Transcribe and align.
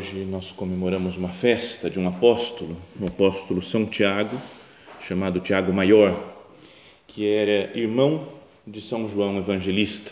Hoje 0.00 0.24
nós 0.24 0.50
comemoramos 0.50 1.18
uma 1.18 1.28
festa 1.28 1.90
de 1.90 2.00
um 2.00 2.08
apóstolo, 2.08 2.74
o 2.98 3.04
um 3.04 3.06
apóstolo 3.06 3.60
São 3.60 3.84
Tiago, 3.84 4.34
chamado 4.98 5.40
Tiago 5.40 5.74
Maior, 5.74 6.18
que 7.06 7.28
era 7.28 7.78
irmão 7.78 8.26
de 8.66 8.80
São 8.80 9.10
João 9.10 9.36
Evangelista. 9.36 10.10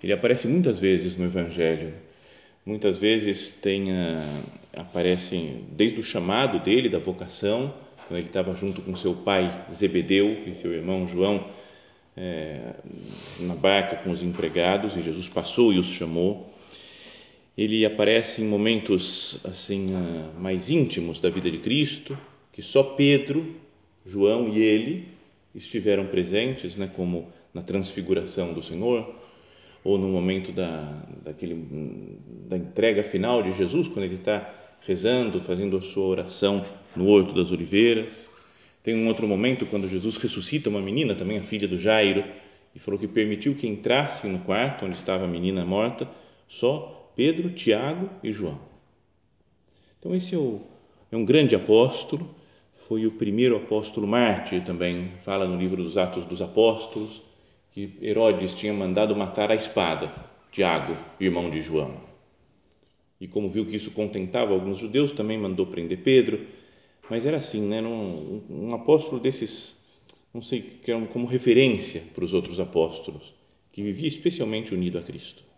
Ele 0.00 0.12
aparece 0.12 0.46
muitas 0.46 0.78
vezes 0.78 1.16
no 1.16 1.24
Evangelho. 1.24 1.92
Muitas 2.64 2.98
vezes 2.98 3.54
tem 3.60 3.90
a, 3.90 4.40
aparece 4.82 5.64
desde 5.72 5.98
o 5.98 6.04
chamado 6.04 6.60
dele, 6.60 6.88
da 6.88 7.00
vocação, 7.00 7.74
quando 8.06 8.20
ele 8.20 8.28
estava 8.28 8.54
junto 8.54 8.82
com 8.82 8.94
seu 8.94 9.14
pai 9.14 9.52
Zebedeu 9.72 10.44
e 10.46 10.54
seu 10.54 10.72
irmão 10.72 11.08
João 11.08 11.44
é, 12.16 12.72
na 13.40 13.56
barca 13.56 13.96
com 13.96 14.10
os 14.10 14.22
empregados 14.22 14.96
e 14.96 15.02
Jesus 15.02 15.28
passou 15.28 15.72
e 15.72 15.78
os 15.80 15.88
chamou 15.88 16.48
ele 17.58 17.84
aparece 17.84 18.40
em 18.40 18.44
momentos 18.44 19.40
assim 19.44 19.92
ah, 19.92 20.30
mais 20.38 20.70
íntimos 20.70 21.18
da 21.18 21.28
vida 21.28 21.50
de 21.50 21.58
Cristo, 21.58 22.16
que 22.52 22.62
só 22.62 22.84
Pedro, 22.84 23.52
João 24.06 24.48
e 24.48 24.60
ele 24.60 25.08
estiveram 25.52 26.06
presentes, 26.06 26.76
né, 26.76 26.88
como 26.94 27.32
na 27.52 27.60
transfiguração 27.60 28.52
do 28.52 28.62
Senhor, 28.62 29.12
ou 29.82 29.98
no 29.98 30.06
momento 30.06 30.52
da, 30.52 31.02
daquele, 31.24 31.66
da 32.46 32.56
entrega 32.56 33.02
final 33.02 33.42
de 33.42 33.52
Jesus, 33.52 33.88
quando 33.88 34.04
ele 34.04 34.14
está 34.14 34.48
rezando, 34.86 35.40
fazendo 35.40 35.76
a 35.76 35.82
sua 35.82 36.06
oração 36.06 36.64
no 36.94 37.08
Horto 37.08 37.34
das 37.34 37.50
Oliveiras. 37.50 38.30
Tem 38.84 38.94
um 38.94 39.08
outro 39.08 39.26
momento 39.26 39.66
quando 39.66 39.88
Jesus 39.88 40.16
ressuscita 40.16 40.70
uma 40.70 40.80
menina, 40.80 41.12
também 41.12 41.38
a 41.38 41.42
filha 41.42 41.66
do 41.66 41.78
Jairo, 41.78 42.22
e 42.72 42.78
falou 42.78 43.00
que 43.00 43.08
permitiu 43.08 43.56
que 43.56 43.66
entrasse 43.66 44.28
no 44.28 44.38
quarto 44.40 44.84
onde 44.84 44.94
estava 44.94 45.24
a 45.24 45.28
menina 45.28 45.64
morta, 45.64 46.08
só 46.46 46.97
Pedro, 47.18 47.50
Tiago 47.50 48.08
e 48.22 48.32
João. 48.32 48.60
Então, 49.98 50.14
esse 50.14 50.36
é, 50.36 50.38
o, 50.38 50.60
é 51.10 51.16
um 51.16 51.24
grande 51.24 51.56
apóstolo, 51.56 52.32
foi 52.72 53.06
o 53.06 53.10
primeiro 53.10 53.56
apóstolo 53.56 54.06
mártir 54.06 54.64
também, 54.64 55.10
fala 55.24 55.44
no 55.44 55.58
livro 55.58 55.82
dos 55.82 55.96
Atos 55.96 56.24
dos 56.26 56.40
Apóstolos, 56.40 57.24
que 57.72 57.98
Herodes 58.00 58.54
tinha 58.54 58.72
mandado 58.72 59.16
matar 59.16 59.50
a 59.50 59.56
espada 59.56 60.14
Tiago, 60.52 60.96
irmão 61.18 61.50
de 61.50 61.60
João. 61.60 61.92
E 63.20 63.26
como 63.26 63.50
viu 63.50 63.66
que 63.66 63.74
isso 63.74 63.90
contentava 63.90 64.52
alguns 64.52 64.78
judeus, 64.78 65.10
também 65.10 65.36
mandou 65.36 65.66
prender 65.66 66.04
Pedro. 66.04 66.46
Mas 67.10 67.26
era 67.26 67.38
assim, 67.38 67.62
né? 67.62 67.82
um, 67.82 68.42
um 68.48 68.74
apóstolo 68.76 69.20
desses, 69.20 69.76
não 70.32 70.40
sei, 70.40 70.62
que 70.62 70.88
era 70.88 71.04
como 71.06 71.26
referência 71.26 72.00
para 72.14 72.24
os 72.24 72.32
outros 72.32 72.60
apóstolos, 72.60 73.34
que 73.72 73.82
vivia 73.82 74.06
especialmente 74.06 74.72
unido 74.72 74.98
a 74.98 75.02
Cristo. 75.02 75.48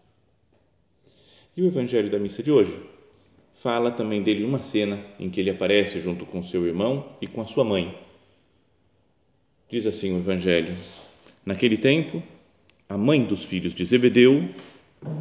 E 1.57 1.63
o 1.63 1.67
Evangelho 1.67 2.11
da 2.11 2.19
missa 2.19 2.43
de 2.43 2.51
hoje 2.51 2.79
fala 3.55 3.91
também 3.91 4.23
dele 4.23 4.45
uma 4.45 4.63
cena 4.63 4.99
em 5.19 5.29
que 5.29 5.41
ele 5.41 5.51
aparece 5.51 6.01
junto 6.01 6.25
com 6.25 6.43
seu 6.43 6.67
irmão 6.67 7.17
e 7.21 7.27
com 7.27 7.41
a 7.41 7.47
sua 7.47 7.65
mãe. 7.65 7.95
Diz 9.69 9.87
assim 9.87 10.13
o 10.15 10.19
Evangelho: 10.19 10.75
Naquele 11.45 11.77
tempo, 11.77 12.23
a 12.89 12.97
mãe 12.97 13.25
dos 13.25 13.45
filhos 13.45 13.75
de 13.75 13.85
Zebedeu 13.85 14.49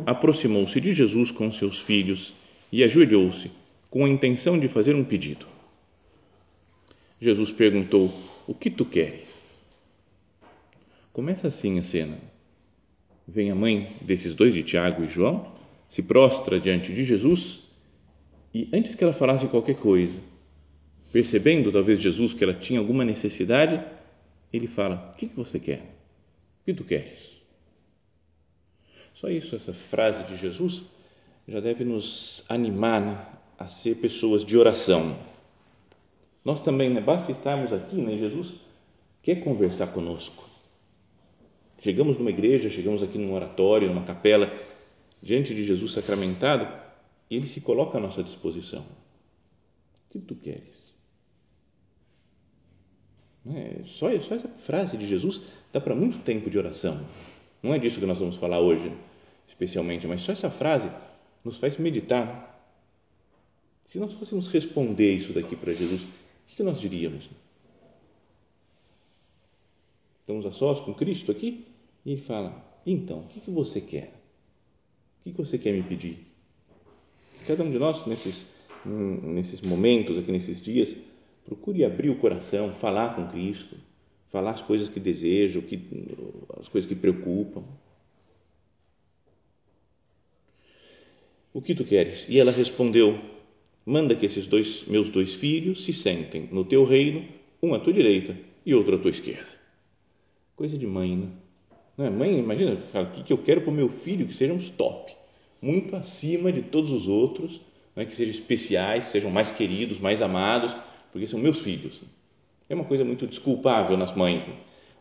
aproximou-se 0.05 0.79
de 0.79 0.93
Jesus 0.93 1.31
com 1.31 1.51
seus 1.51 1.79
filhos 1.79 2.33
e 2.71 2.83
ajoelhou-se 2.83 3.51
com 3.89 4.05
a 4.05 4.09
intenção 4.09 4.59
de 4.59 4.67
fazer 4.67 4.95
um 4.95 5.03
pedido. 5.03 5.47
Jesus 7.19 7.51
perguntou: 7.51 8.13
O 8.47 8.53
que 8.53 8.69
tu 8.69 8.85
queres? 8.85 9.63
Começa 11.11 11.47
assim 11.47 11.79
a 11.79 11.83
cena. 11.83 12.17
Vem 13.27 13.51
a 13.51 13.55
mãe 13.55 13.91
desses 14.01 14.33
dois, 14.33 14.53
de 14.53 14.63
Tiago 14.63 15.03
e 15.03 15.09
João, 15.09 15.58
se 15.89 16.03
prostra 16.03 16.59
diante 16.59 16.93
de 16.93 17.03
Jesus 17.03 17.63
e 18.53 18.69
antes 18.73 18.95
que 18.95 19.03
ela 19.03 19.13
falasse 19.13 19.47
qualquer 19.47 19.75
coisa, 19.75 20.21
percebendo 21.11 21.71
talvez 21.71 21.99
Jesus 21.99 22.33
que 22.33 22.43
ela 22.43 22.53
tinha 22.53 22.79
alguma 22.79 23.03
necessidade, 23.03 23.83
ele 24.51 24.67
fala: 24.67 25.11
O 25.13 25.17
que 25.17 25.25
você 25.27 25.59
quer? 25.59 25.81
O 25.81 26.65
que 26.65 26.73
tu 26.73 26.83
queres? 26.83 27.39
Só 29.13 29.29
isso, 29.29 29.55
essa 29.55 29.73
frase 29.73 30.23
de 30.23 30.37
Jesus 30.37 30.83
já 31.47 31.59
deve 31.59 31.83
nos 31.83 32.45
animar 32.47 33.01
né, 33.01 33.25
a 33.57 33.67
ser 33.67 33.95
pessoas 33.95 34.45
de 34.45 34.57
oração. 34.57 35.17
Nós 36.45 36.61
também, 36.61 36.89
né, 36.89 37.01
basta 37.01 37.31
estarmos 37.31 37.73
aqui, 37.73 37.95
né, 37.95 38.17
Jesus 38.17 38.53
quer 39.21 39.35
conversar 39.43 39.87
conosco. 39.87 40.47
Chegamos 41.81 42.17
numa 42.17 42.29
igreja, 42.29 42.69
chegamos 42.69 43.03
aqui 43.03 43.17
num 43.17 43.33
oratório, 43.33 43.87
numa 43.89 44.03
capela, 44.03 44.51
diante 45.21 45.53
de 45.53 45.63
Jesus 45.65 45.93
sacramentado, 45.93 46.67
ele 47.29 47.47
se 47.47 47.61
coloca 47.61 47.97
à 47.97 48.01
nossa 48.01 48.23
disposição. 48.23 48.81
O 48.81 50.11
que 50.11 50.19
tu 50.19 50.35
queres? 50.35 50.97
É, 53.45 53.83
só, 53.85 54.07
só 54.19 54.35
essa 54.35 54.47
frase 54.47 54.97
de 54.97 55.07
Jesus 55.07 55.41
dá 55.71 55.79
para 55.79 55.95
muito 55.95 56.19
tempo 56.19 56.49
de 56.49 56.57
oração. 56.57 57.05
Não 57.61 57.73
é 57.73 57.79
disso 57.79 57.99
que 57.99 58.05
nós 58.05 58.19
vamos 58.19 58.37
falar 58.37 58.59
hoje, 58.59 58.91
especialmente, 59.47 60.07
mas 60.07 60.21
só 60.21 60.31
essa 60.31 60.49
frase 60.49 60.89
nos 61.43 61.57
faz 61.57 61.77
meditar. 61.77 62.47
Se 63.87 63.97
nós 63.97 64.13
fôssemos 64.13 64.47
responder 64.49 65.13
isso 65.13 65.33
daqui 65.33 65.55
para 65.55 65.73
Jesus, 65.73 66.03
o 66.03 66.07
que 66.55 66.63
nós 66.63 66.79
diríamos? 66.79 67.29
Estamos 70.21 70.45
a 70.45 70.51
sós 70.51 70.79
com 70.79 70.93
Cristo 70.93 71.31
aqui 71.31 71.65
e 72.05 72.11
ele 72.11 72.21
fala: 72.21 72.63
então, 72.85 73.21
o 73.21 73.27
que 73.27 73.49
você 73.49 73.81
quer? 73.81 74.18
O 75.25 75.31
que 75.31 75.37
você 75.37 75.57
quer 75.57 75.73
me 75.73 75.83
pedir? 75.83 76.25
Cada 77.45 77.63
um 77.63 77.71
de 77.71 77.79
nós, 77.79 78.05
nesses, 78.05 78.47
nesses 78.85 79.61
momentos, 79.61 80.17
aqui 80.17 80.31
nesses 80.31 80.61
dias, 80.61 80.95
procure 81.45 81.83
abrir 81.83 82.09
o 82.09 82.17
coração, 82.17 82.73
falar 82.73 83.15
com 83.15 83.27
Cristo, 83.27 83.75
falar 84.29 84.51
as 84.51 84.61
coisas 84.61 84.87
que 84.87 84.99
deseja, 84.99 85.61
que, 85.61 85.81
as 86.59 86.69
coisas 86.69 86.87
que 86.87 86.95
preocupam. 86.95 87.63
O 91.53 91.61
que 91.61 91.73
tu 91.73 91.83
queres? 91.83 92.29
E 92.29 92.39
ela 92.39 92.51
respondeu: 92.51 93.19
Manda 93.85 94.15
que 94.15 94.25
esses 94.25 94.45
dois 94.45 94.85
meus 94.85 95.09
dois 95.09 95.33
filhos 95.33 95.83
se 95.83 95.91
sentem 95.91 96.47
no 96.51 96.63
teu 96.63 96.85
reino, 96.85 97.27
um 97.61 97.73
à 97.73 97.79
tua 97.79 97.91
direita 97.91 98.37
e 98.65 98.73
outro 98.73 98.95
à 98.95 98.99
tua 98.99 99.11
esquerda. 99.11 99.49
Coisa 100.55 100.77
de 100.77 100.85
mãe, 100.85 101.17
né? 101.17 101.31
Não 101.99 102.05
é? 102.05 102.09
Mãe, 102.09 102.39
imagina, 102.39 102.77
fala, 102.77 103.09
o 103.09 103.23
que 103.23 103.33
eu 103.33 103.37
quero 103.37 103.59
para 103.59 103.71
o 103.71 103.73
meu 103.73 103.89
filho? 103.89 104.25
Que 104.25 104.33
sejam 104.33 104.55
os 104.55 104.69
top, 104.69 105.11
muito 105.61 105.97
acima 105.97 106.49
de 106.49 106.61
todos 106.61 106.93
os 106.93 107.09
outros, 107.09 107.59
é? 107.93 108.05
que 108.05 108.15
sejam 108.15 108.31
especiais, 108.31 109.03
que 109.03 109.09
sejam 109.09 109.29
mais 109.29 109.51
queridos, 109.51 109.99
mais 109.99 110.21
amados, 110.21 110.73
porque 111.11 111.27
são 111.27 111.37
meus 111.37 111.59
filhos. 111.59 112.01
É 112.69 112.73
uma 112.73 112.85
coisa 112.85 113.03
muito 113.03 113.27
desculpável 113.27 113.97
nas 113.97 114.15
mães. 114.15 114.47
Né? 114.47 114.53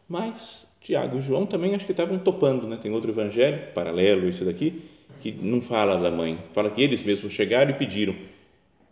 Mas 0.09 0.75
Tiago 0.81 1.19
e 1.19 1.21
João 1.21 1.47
também 1.47 1.73
acho 1.73 1.87
que 1.87 1.93
estavam 1.93 2.19
topando. 2.19 2.67
Né? 2.67 2.77
Tem 2.83 2.91
outro 2.91 3.13
evangelho, 3.13 3.73
paralelo 3.73 4.29
esse 4.29 4.45
daqui, 4.45 4.83
que 5.23 5.31
não 5.31 5.63
fala 5.63 5.97
da 5.99 6.11
mãe, 6.11 6.37
fala 6.53 6.69
que 6.69 6.83
eles 6.83 7.01
mesmos 7.05 7.33
chegaram 7.33 7.71
e 7.71 7.75
pediram: 7.75 8.17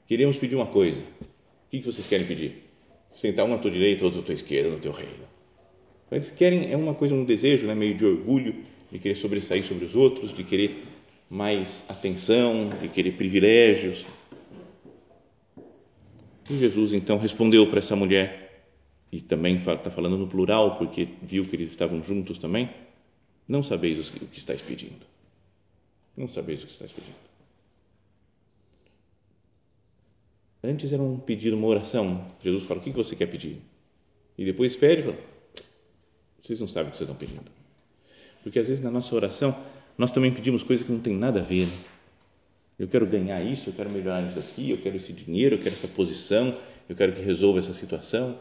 queremos 0.06 0.36
pedir 0.36 0.54
uma 0.54 0.66
coisa. 0.66 1.02
O 1.02 1.70
que 1.70 1.80
vocês 1.80 2.06
querem 2.06 2.24
pedir? 2.24 2.68
Sentar 3.12 3.46
um 3.46 3.54
à 3.54 3.58
tua 3.58 3.72
direita, 3.72 4.04
outro 4.04 4.20
à 4.20 4.22
tua 4.22 4.34
esquerda 4.34 4.70
no 4.70 4.78
teu 4.78 4.92
reino. 4.92 5.35
Eles 6.10 6.30
querem, 6.30 6.70
é 6.70 6.76
uma 6.76 6.94
coisa, 6.94 7.14
um 7.14 7.24
desejo 7.24 7.66
né, 7.66 7.74
meio 7.74 7.94
de 7.94 8.04
orgulho, 8.04 8.54
de 8.90 8.98
querer 8.98 9.16
sobressair 9.16 9.64
sobre 9.64 9.84
os 9.84 9.96
outros, 9.96 10.32
de 10.32 10.44
querer 10.44 10.84
mais 11.28 11.84
atenção, 11.88 12.70
de 12.80 12.88
querer 12.88 13.12
privilégios. 13.12 14.06
E 16.48 16.56
Jesus 16.56 16.92
então 16.92 17.18
respondeu 17.18 17.66
para 17.68 17.80
essa 17.80 17.96
mulher, 17.96 18.46
e 19.10 19.20
também 19.20 19.56
está 19.56 19.90
falando 19.90 20.16
no 20.16 20.28
plural, 20.28 20.78
porque 20.78 21.08
viu 21.22 21.44
que 21.44 21.56
eles 21.56 21.70
estavam 21.70 22.02
juntos 22.02 22.38
também: 22.38 22.70
Não 23.48 23.62
sabeis 23.62 24.08
o 24.08 24.12
que 24.12 24.38
estáis 24.38 24.60
pedindo. 24.60 25.04
Não 26.16 26.28
sabeis 26.28 26.62
o 26.62 26.66
que 26.66 26.72
estáis 26.72 26.92
pedindo. 26.92 27.16
Antes 30.62 30.92
era 30.92 31.02
um 31.02 31.18
pedido, 31.18 31.56
uma 31.56 31.66
oração. 31.66 32.26
Jesus 32.42 32.64
fala: 32.64 32.80
O 32.80 32.82
que 32.82 32.90
você 32.90 33.16
quer 33.16 33.26
pedir? 33.26 33.58
E 34.38 34.44
depois 34.44 34.76
pede 34.76 35.02
fala: 35.02 35.35
Vocês 36.46 36.60
não 36.60 36.68
sabem 36.68 36.88
o 36.88 36.92
que 36.92 36.98
vocês 36.98 37.10
estão 37.10 37.18
pedindo. 37.18 37.50
Porque 38.42 38.60
às 38.60 38.68
vezes 38.68 38.82
na 38.82 38.90
nossa 38.90 39.12
oração 39.16 39.56
nós 39.98 40.12
também 40.12 40.32
pedimos 40.32 40.62
coisas 40.62 40.86
que 40.86 40.92
não 40.92 41.00
tem 41.00 41.16
nada 41.16 41.40
a 41.40 41.42
ver. 41.42 41.66
Eu 42.78 42.86
quero 42.86 43.04
ganhar 43.04 43.42
isso, 43.42 43.70
eu 43.70 43.74
quero 43.74 43.90
melhorar 43.90 44.22
isso 44.30 44.38
aqui, 44.38 44.70
eu 44.70 44.78
quero 44.78 44.96
esse 44.96 45.12
dinheiro, 45.12 45.56
eu 45.56 45.58
quero 45.58 45.74
essa 45.74 45.88
posição, 45.88 46.56
eu 46.88 46.94
quero 46.94 47.12
que 47.12 47.20
resolva 47.20 47.58
essa 47.58 47.74
situação. 47.74 48.38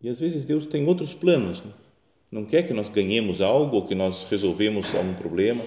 E 0.00 0.08
às 0.08 0.20
vezes 0.20 0.44
Deus 0.44 0.64
tem 0.64 0.86
outros 0.86 1.12
planos. 1.12 1.60
Né? 1.60 1.72
Não 2.30 2.44
quer 2.44 2.62
que 2.62 2.72
nós 2.72 2.88
ganhemos 2.88 3.40
algo 3.40 3.74
ou 3.74 3.86
que 3.86 3.96
nós 3.96 4.22
resolvemos 4.24 4.94
algum 4.94 5.14
problema. 5.14 5.64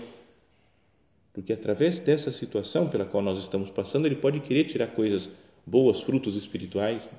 Porque 1.34 1.52
através 1.52 2.00
dessa 2.00 2.32
situação 2.32 2.88
pela 2.88 3.04
qual 3.04 3.22
nós 3.22 3.40
estamos 3.40 3.70
passando, 3.70 4.06
Ele 4.06 4.16
pode 4.16 4.40
querer 4.40 4.64
tirar 4.66 4.88
coisas 4.88 5.30
boas, 5.66 6.02
frutos 6.02 6.36
espirituais. 6.38 7.10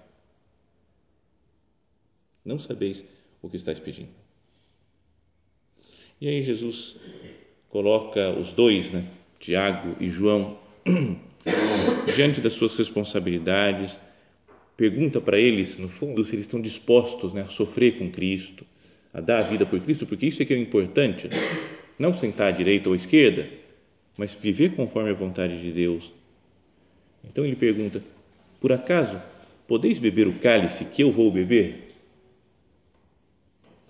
Não 2.44 2.58
sabeis 2.58 3.04
o 3.43 3.49
que 3.49 3.56
estáis 3.56 3.79
pedindo. 3.81 4.09
E 6.21 6.29
aí 6.29 6.43
Jesus 6.43 7.00
coloca 7.69 8.31
os 8.31 8.53
dois, 8.53 8.91
né, 8.93 9.05
Tiago 9.41 9.97
e 10.00 10.09
João, 10.09 10.56
diante 12.15 12.41
das 12.41 12.53
suas 12.53 12.77
responsabilidades, 12.79 13.99
pergunta 14.77 15.21
para 15.21 15.39
eles, 15.39 15.77
no 15.79 15.89
fundo, 15.89 16.25
se 16.25 16.35
eles 16.35 16.44
estão 16.44 16.61
dispostos 16.61 17.33
né, 17.33 17.43
a 17.43 17.49
sofrer 17.49 17.99
com 17.99 18.11
Cristo, 18.11 18.65
a 19.12 19.21
dar 19.21 19.41
a 19.41 19.43
vida 19.43 19.67
por 19.67 19.81
Cristo, 19.81 20.06
porque 20.06 20.27
isso 20.27 20.43
é 20.43 20.45
que 20.45 20.55
é 20.55 20.59
importante, 20.59 21.29
né? 21.29 21.37
não 21.99 22.15
sentar 22.15 22.49
à 22.49 22.50
direita 22.50 22.88
ou 22.88 22.93
à 22.93 22.97
esquerda, 22.97 23.49
mas 24.17 24.33
viver 24.33 24.75
conforme 24.75 25.11
a 25.11 25.15
vontade 25.15 25.61
de 25.61 25.73
Deus. 25.73 26.12
Então 27.25 27.45
ele 27.45 27.56
pergunta: 27.56 28.03
Por 28.61 28.73
acaso 28.73 29.21
podeis 29.67 29.99
beber 29.99 30.27
o 30.27 30.38
cálice 30.38 30.87
que 30.87 31.03
eu 31.03 31.12
vou 31.12 31.31
beber? 31.31 31.92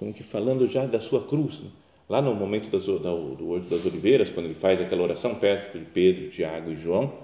Como 0.02 0.12
que 0.12 0.24
falando 0.24 0.66
já 0.66 0.84
da 0.84 1.00
sua 1.00 1.24
cruz, 1.28 1.60
né? 1.60 1.70
lá 2.08 2.20
no 2.20 2.34
momento 2.34 2.68
das, 2.68 2.86
do, 2.86 2.98
do 2.98 3.50
Horto 3.50 3.70
das 3.70 3.86
Oliveiras, 3.86 4.30
quando 4.30 4.46
ele 4.46 4.54
faz 4.54 4.80
aquela 4.80 5.00
oração 5.00 5.36
perto 5.36 5.78
de 5.78 5.84
Pedro, 5.84 6.28
Tiago 6.28 6.72
e 6.72 6.76
João, 6.76 7.20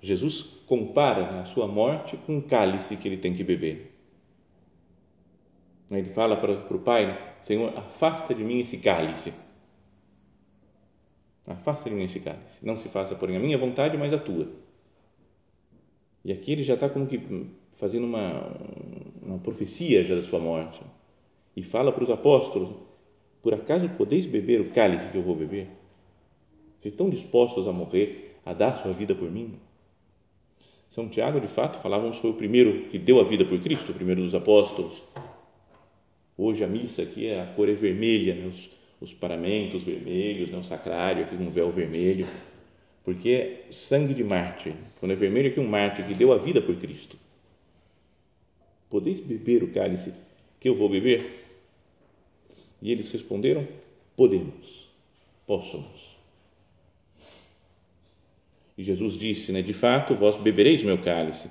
Jesus 0.00 0.62
compara 0.66 1.30
né, 1.30 1.42
a 1.42 1.44
sua 1.44 1.68
morte 1.68 2.16
com 2.16 2.38
o 2.38 2.42
cálice 2.42 2.96
que 2.96 3.06
ele 3.06 3.18
tem 3.18 3.34
que 3.34 3.44
beber. 3.44 3.94
Ele 5.90 6.08
fala 6.08 6.38
para, 6.38 6.56
para 6.56 6.76
o 6.78 6.80
Pai: 6.80 7.36
Senhor, 7.42 7.76
afasta 7.76 8.34
de 8.34 8.42
mim 8.42 8.60
esse 8.60 8.78
cálice. 8.78 9.34
Afasta 11.46 11.90
de 11.90 11.94
mim 11.94 12.04
esse 12.04 12.20
cálice. 12.20 12.64
Não 12.64 12.78
se 12.78 12.88
faça, 12.88 13.14
porém, 13.14 13.36
a 13.36 13.38
minha 13.38 13.58
vontade, 13.58 13.98
mas 13.98 14.14
a 14.14 14.18
tua. 14.18 14.48
E 16.24 16.32
aqui 16.32 16.52
ele 16.52 16.62
já 16.62 16.72
está 16.72 16.88
como 16.88 17.06
que 17.06 17.20
fazendo 17.76 18.06
uma, 18.06 18.50
uma 19.20 19.38
profecia 19.40 20.02
já 20.04 20.14
da 20.14 20.22
sua 20.22 20.38
morte. 20.38 20.80
E 21.56 21.62
fala 21.62 21.92
para 21.92 22.04
os 22.04 22.10
apóstolos: 22.10 22.70
Por 23.42 23.54
acaso 23.54 23.88
podeis 23.90 24.26
beber 24.26 24.60
o 24.60 24.70
cálice 24.70 25.08
que 25.08 25.16
eu 25.16 25.22
vou 25.22 25.36
beber? 25.36 25.68
Vocês 26.78 26.92
estão 26.92 27.08
dispostos 27.08 27.66
a 27.66 27.72
morrer, 27.72 28.36
a 28.44 28.52
dar 28.52 28.74
sua 28.76 28.92
vida 28.92 29.14
por 29.14 29.30
mim? 29.30 29.54
São 30.88 31.08
Tiago, 31.08 31.40
de 31.40 31.48
fato, 31.48 31.78
falávamos, 31.78 32.18
foi 32.18 32.30
o 32.30 32.34
primeiro 32.34 32.84
que 32.84 32.98
deu 32.98 33.20
a 33.20 33.24
vida 33.24 33.44
por 33.44 33.58
Cristo, 33.60 33.90
o 33.90 33.94
primeiro 33.94 34.22
dos 34.22 34.34
apóstolos. 34.34 35.02
Hoje 36.36 36.62
a 36.62 36.66
missa 36.66 37.02
aqui 37.02 37.26
é 37.26 37.40
a 37.40 37.46
cor 37.46 37.68
é 37.68 37.72
vermelha, 37.72 38.34
né? 38.34 38.46
os, 38.46 38.70
os 39.00 39.12
paramentos 39.12 39.82
vermelhos, 39.82 40.50
né? 40.50 40.58
o 40.58 40.62
sacrário, 40.62 41.26
fiz 41.26 41.40
um 41.40 41.50
véu 41.50 41.70
vermelho, 41.70 42.26
porque 43.02 43.30
é 43.30 43.72
sangue 43.72 44.14
de 44.14 44.22
mártir. 44.22 44.74
Quando 45.00 45.12
é 45.12 45.16
vermelho, 45.16 45.48
é 45.48 45.50
que 45.50 45.60
um 45.60 45.66
mártir 45.66 46.06
que 46.06 46.14
deu 46.14 46.32
a 46.32 46.38
vida 46.38 46.60
por 46.60 46.76
Cristo. 46.76 47.16
Podeis 48.90 49.20
beber 49.20 49.62
o 49.62 49.72
cálice 49.72 50.12
que 50.60 50.68
eu 50.68 50.76
vou 50.76 50.88
beber? 50.88 51.43
E 52.80 52.92
eles 52.92 53.08
responderam: 53.10 53.66
Podemos, 54.16 54.88
possamos. 55.46 56.14
E 58.76 58.82
Jesus 58.82 59.16
disse, 59.16 59.52
né, 59.52 59.62
de 59.62 59.72
fato, 59.72 60.14
vós 60.14 60.36
bebereis 60.36 60.82
meu 60.82 60.98
cálice, 60.98 61.48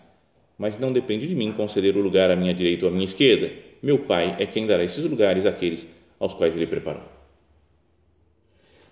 mas 0.58 0.78
não 0.78 0.92
depende 0.92 1.26
de 1.28 1.36
mim 1.36 1.54
conceder 1.54 1.96
o 1.96 2.02
lugar 2.02 2.30
à 2.30 2.36
minha 2.36 2.54
direita 2.54 2.86
ou 2.86 2.92
à 2.92 2.94
minha 2.94 3.06
esquerda. 3.06 3.52
Meu 3.82 4.00
Pai 4.00 4.36
é 4.40 4.46
quem 4.46 4.68
dará 4.68 4.84
esses 4.84 5.06
lugares 5.06 5.46
àqueles 5.46 5.88
aos 6.20 6.34
quais 6.34 6.56
Ele 6.56 6.68
preparou. 6.68 7.04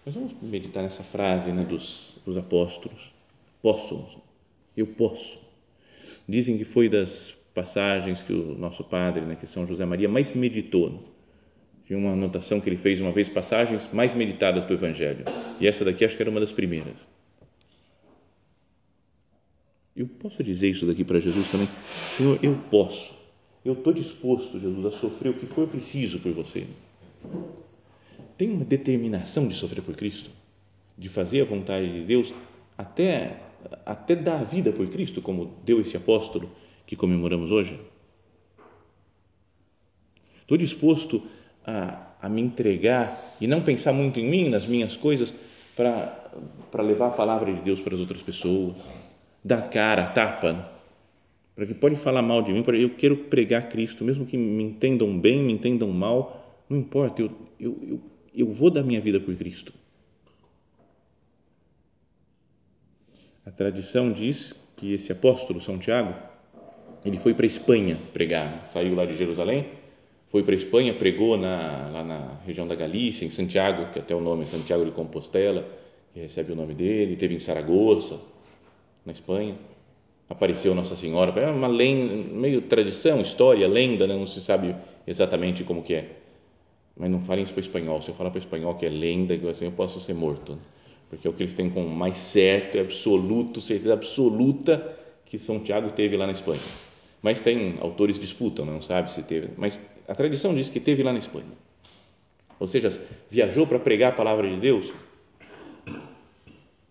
Mas 0.06 0.16
vamos 0.16 0.34
meditar 0.42 0.82
nessa 0.82 1.04
frase 1.04 1.52
né, 1.52 1.64
dos, 1.64 2.18
dos 2.26 2.38
apóstolos. 2.38 3.12
Posso, 3.62 4.22
eu 4.76 4.88
posso. 4.88 5.40
Dizem 6.28 6.58
que 6.58 6.64
foi 6.64 6.90
das 6.90 7.36
passagens 7.54 8.22
que 8.24 8.34
o 8.34 8.58
nosso 8.58 8.84
padre, 8.84 9.22
né, 9.22 9.36
que 9.36 9.46
São 9.46 9.68
José 9.68 9.86
Maria, 9.86 10.10
mais 10.10 10.32
meditou. 10.32 11.00
Tinha 11.92 12.00
uma 12.00 12.14
anotação 12.14 12.62
que 12.62 12.70
ele 12.70 12.78
fez 12.78 13.02
uma 13.02 13.12
vez, 13.12 13.28
passagens 13.28 13.90
mais 13.92 14.14
meditadas 14.14 14.64
do 14.64 14.74
Evangelho. 14.74 15.26
E 15.60 15.68
essa 15.68 15.84
daqui 15.84 16.06
acho 16.06 16.16
que 16.16 16.24
era 16.24 16.32
uma 16.32 16.40
das 16.40 16.54
primeiras 16.54 16.96
eu 19.96 20.08
posso 20.08 20.44
dizer 20.44 20.70
isso 20.70 20.86
daqui 20.86 21.04
para 21.04 21.20
Jesus 21.20 21.52
também? 21.52 21.68
Senhor, 21.68 22.40
eu 22.42 22.56
posso. 22.70 23.20
Eu 23.64 23.74
estou 23.74 23.94
disposto, 23.94 24.60
Jesus, 24.60 24.86
a 24.86 24.92
sofrer 24.92 25.30
o 25.30 25.34
que 25.34 25.46
for 25.46 25.68
preciso 25.68 26.20
por 26.20 26.32
você. 26.32 26.66
Tem 28.38 28.50
uma 28.50 28.66
determinação 28.66 29.48
de 29.48 29.54
sofrer 29.54 29.84
por 29.84 29.96
Cristo, 29.96 30.32
de 30.98 31.10
fazer 31.10 31.42
a 31.42 31.46
vontade 31.46 31.92
de 31.92 32.06
Deus, 32.06 32.34
até, 32.78 33.40
até 33.86 34.16
dar 34.16 34.40
a 34.40 34.44
vida 34.44 34.72
por 34.72 34.88
Cristo, 34.88 35.22
como 35.22 35.54
deu 35.64 35.80
esse 35.80 35.96
apóstolo 35.96 36.50
que 36.88 36.96
comemoramos 36.96 37.52
hoje? 37.52 37.80
Estou 40.42 40.58
disposto 40.58 41.22
a, 41.66 42.16
a 42.22 42.30
me 42.30 42.42
entregar 42.42 43.12
e 43.40 43.48
não 43.48 43.62
pensar 43.62 43.94
muito 43.94 44.20
em 44.20 44.30
mim, 44.30 44.50
nas 44.50 44.68
minhas 44.68 44.96
coisas, 44.96 45.34
para 45.76 46.84
levar 46.84 47.08
a 47.08 47.12
palavra 47.12 47.54
de 47.54 47.62
Deus 47.62 47.82
para 47.82 47.96
as 47.96 48.00
outras 48.00 48.22
pessoas 48.22 48.90
dar 49.44 49.70
cara, 49.70 50.08
tapa, 50.08 50.70
para 51.56 51.66
que 51.66 51.74
pode 51.74 51.96
falar 51.96 52.22
mal 52.22 52.42
de 52.42 52.54
mim, 52.54 52.64
para 52.64 52.78
eu 52.78 52.92
quero 52.92 53.18
pregar 53.18 53.70
Cristo, 53.70 54.04
mesmo 54.04 54.26
que 54.26 54.38
me 54.38 54.64
entendam 54.64 55.18
bem, 55.20 55.42
me 55.42 55.52
entendam 55.52 55.90
mal, 55.90 56.64
não 56.70 56.78
importa, 56.78 57.22
eu, 57.22 57.32
eu, 57.60 57.80
eu, 57.82 58.02
eu 58.34 58.48
vou 58.48 58.70
dar 58.70 58.84
minha 58.84 59.02
vida 59.02 59.20
por 59.20 59.36
Cristo. 59.36 59.74
A 63.46 63.52
tradição 63.52 64.12
diz 64.12 64.54
que 64.78 64.94
esse 64.94 65.12
apóstolo, 65.12 65.60
São 65.60 65.78
Tiago, 65.78 66.14
ele 67.04 67.18
foi 67.18 67.34
para 67.34 67.46
a 67.46 67.48
Espanha 67.48 67.98
pregar, 68.14 68.68
saiu 68.70 68.96
lá 68.96 69.06
de 69.06 69.18
Jerusalém, 69.18 69.66
foi 70.32 70.44
para 70.44 70.54
a 70.54 70.56
Espanha, 70.56 70.94
pregou 70.94 71.36
na, 71.36 71.90
lá 71.92 72.04
na 72.06 72.40
região 72.46 72.66
da 72.66 72.74
Galícia, 72.74 73.26
em 73.26 73.30
Santiago, 73.30 73.92
que 73.92 74.00
até 74.00 74.16
o 74.16 74.22
nome 74.22 74.44
é 74.44 74.46
Santiago 74.46 74.86
de 74.86 74.92
Compostela, 74.92 75.68
que 76.14 76.22
recebe 76.22 76.54
o 76.54 76.56
nome 76.56 76.74
dele, 76.74 77.18
teve 77.18 77.36
em 77.36 77.40
Saragoça, 77.40 78.18
na 79.06 79.12
Espanha. 79.12 79.56
Apareceu 80.30 80.74
Nossa 80.74 80.96
Senhora, 80.96 81.38
é 81.38 81.52
uma 81.52 81.68
lenda, 81.68 82.16
meio 82.34 82.62
tradição, 82.62 83.20
história, 83.20 83.68
lenda, 83.68 84.08
né? 84.08 84.16
não 84.16 84.26
se 84.26 84.42
sabe 84.42 84.74
exatamente 85.06 85.66
como 85.66 85.84
que 85.84 85.96
é. 85.96 86.10
Mas 86.96 87.12
não 87.12 87.20
falem 87.20 87.44
isso 87.44 87.52
para 87.52 87.60
espanhol. 87.60 88.02
Se 88.02 88.12
eu 88.12 88.16
falar 88.16 88.30
para 88.30 88.40
espanhol 88.40 88.76
que 88.76 88.86
é 88.86 88.90
lenda, 88.90 89.38
assim, 89.50 89.66
eu 89.66 89.74
posso 89.74 90.00
ser 90.00 90.14
morto. 90.14 90.54
Né? 90.54 90.60
Porque 91.10 91.28
é 91.28 91.30
o 91.30 91.34
que 91.34 91.44
eles 91.44 91.54
têm 91.54 91.70
como 91.70 91.90
mais 91.90 92.16
certo, 92.16 92.78
é 92.78 92.80
absoluto, 92.82 93.60
certeza 93.60 93.94
absoluta 93.94 94.98
que 95.26 95.38
São 95.38 95.60
Tiago 95.60 95.92
teve 95.92 96.16
lá 96.16 96.26
na 96.26 96.32
Espanha. 96.32 96.62
Mas 97.22 97.42
tem 97.42 97.78
autores 97.80 98.20
disputam, 98.20 98.66
não 98.66 98.82
sabe 98.82 99.12
se 99.12 99.24
teve. 99.24 99.50
Mas 99.58 99.80
a 100.08 100.16
tradição 100.16 100.56
diz 100.56 100.70
que 100.70 100.80
teve 100.80 101.04
lá 101.04 101.14
na 101.14 101.20
Espanha. 101.20 101.52
Ou 102.60 102.68
seja, 102.68 102.90
viajou 103.30 103.68
para 103.68 103.80
pregar 103.80 104.12
a 104.12 104.16
palavra 104.16 104.50
de 104.50 104.58
Deus 104.58 104.92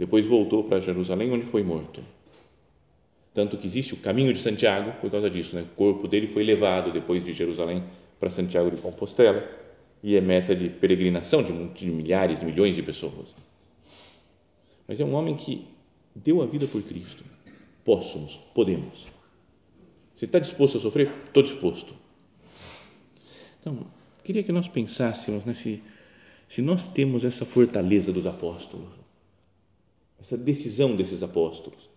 depois 0.01 0.27
voltou 0.27 0.65
para 0.65 0.81
Jerusalém, 0.81 1.31
onde 1.31 1.45
foi 1.45 1.63
morto. 1.63 2.03
Tanto 3.35 3.59
que 3.59 3.67
existe 3.67 3.93
o 3.93 3.99
caminho 3.99 4.33
de 4.33 4.41
Santiago 4.41 4.93
por 4.99 5.11
causa 5.11 5.29
disso. 5.29 5.55
Né? 5.55 5.61
O 5.61 5.75
corpo 5.77 6.09
dele 6.09 6.27
foi 6.27 6.43
levado 6.43 6.91
depois 6.91 7.23
de 7.23 7.35
Jerusalém 7.35 7.85
para 8.19 8.31
Santiago 8.31 8.71
de 8.71 8.81
Compostela 8.81 9.47
e 10.03 10.17
é 10.17 10.21
meta 10.23 10.57
de 10.57 10.71
peregrinação 10.71 11.43
de, 11.43 11.53
de 11.75 11.91
milhares, 11.91 12.41
de 12.41 12.47
milhões 12.47 12.75
de 12.75 12.83
pessoas. 12.83 13.37
Mas 14.89 14.99
é 14.99 15.05
um 15.05 15.13
homem 15.13 15.37
que 15.37 15.67
deu 16.15 16.41
a 16.41 16.47
vida 16.47 16.67
por 16.67 16.81
Cristo. 16.81 17.23
Possamos, 17.85 18.37
podemos. 18.55 19.07
Você 20.21 20.27
está 20.27 20.39
disposto 20.39 20.77
a 20.77 20.81
sofrer? 20.83 21.11
Estou 21.27 21.43
disposto. 21.43 21.95
Então, 23.59 23.87
queria 24.23 24.43
que 24.43 24.53
nós 24.53 24.69
pensássemos 24.69 25.47
né, 25.47 25.55
se, 25.55 25.83
se 26.47 26.61
nós 26.61 26.85
temos 26.85 27.25
essa 27.25 27.47
fortaleza 27.47 28.13
dos 28.13 28.27
apóstolos 28.27 29.01
essa 30.21 30.37
decisão 30.37 30.95
desses 30.95 31.23
apóstolos, 31.23 31.89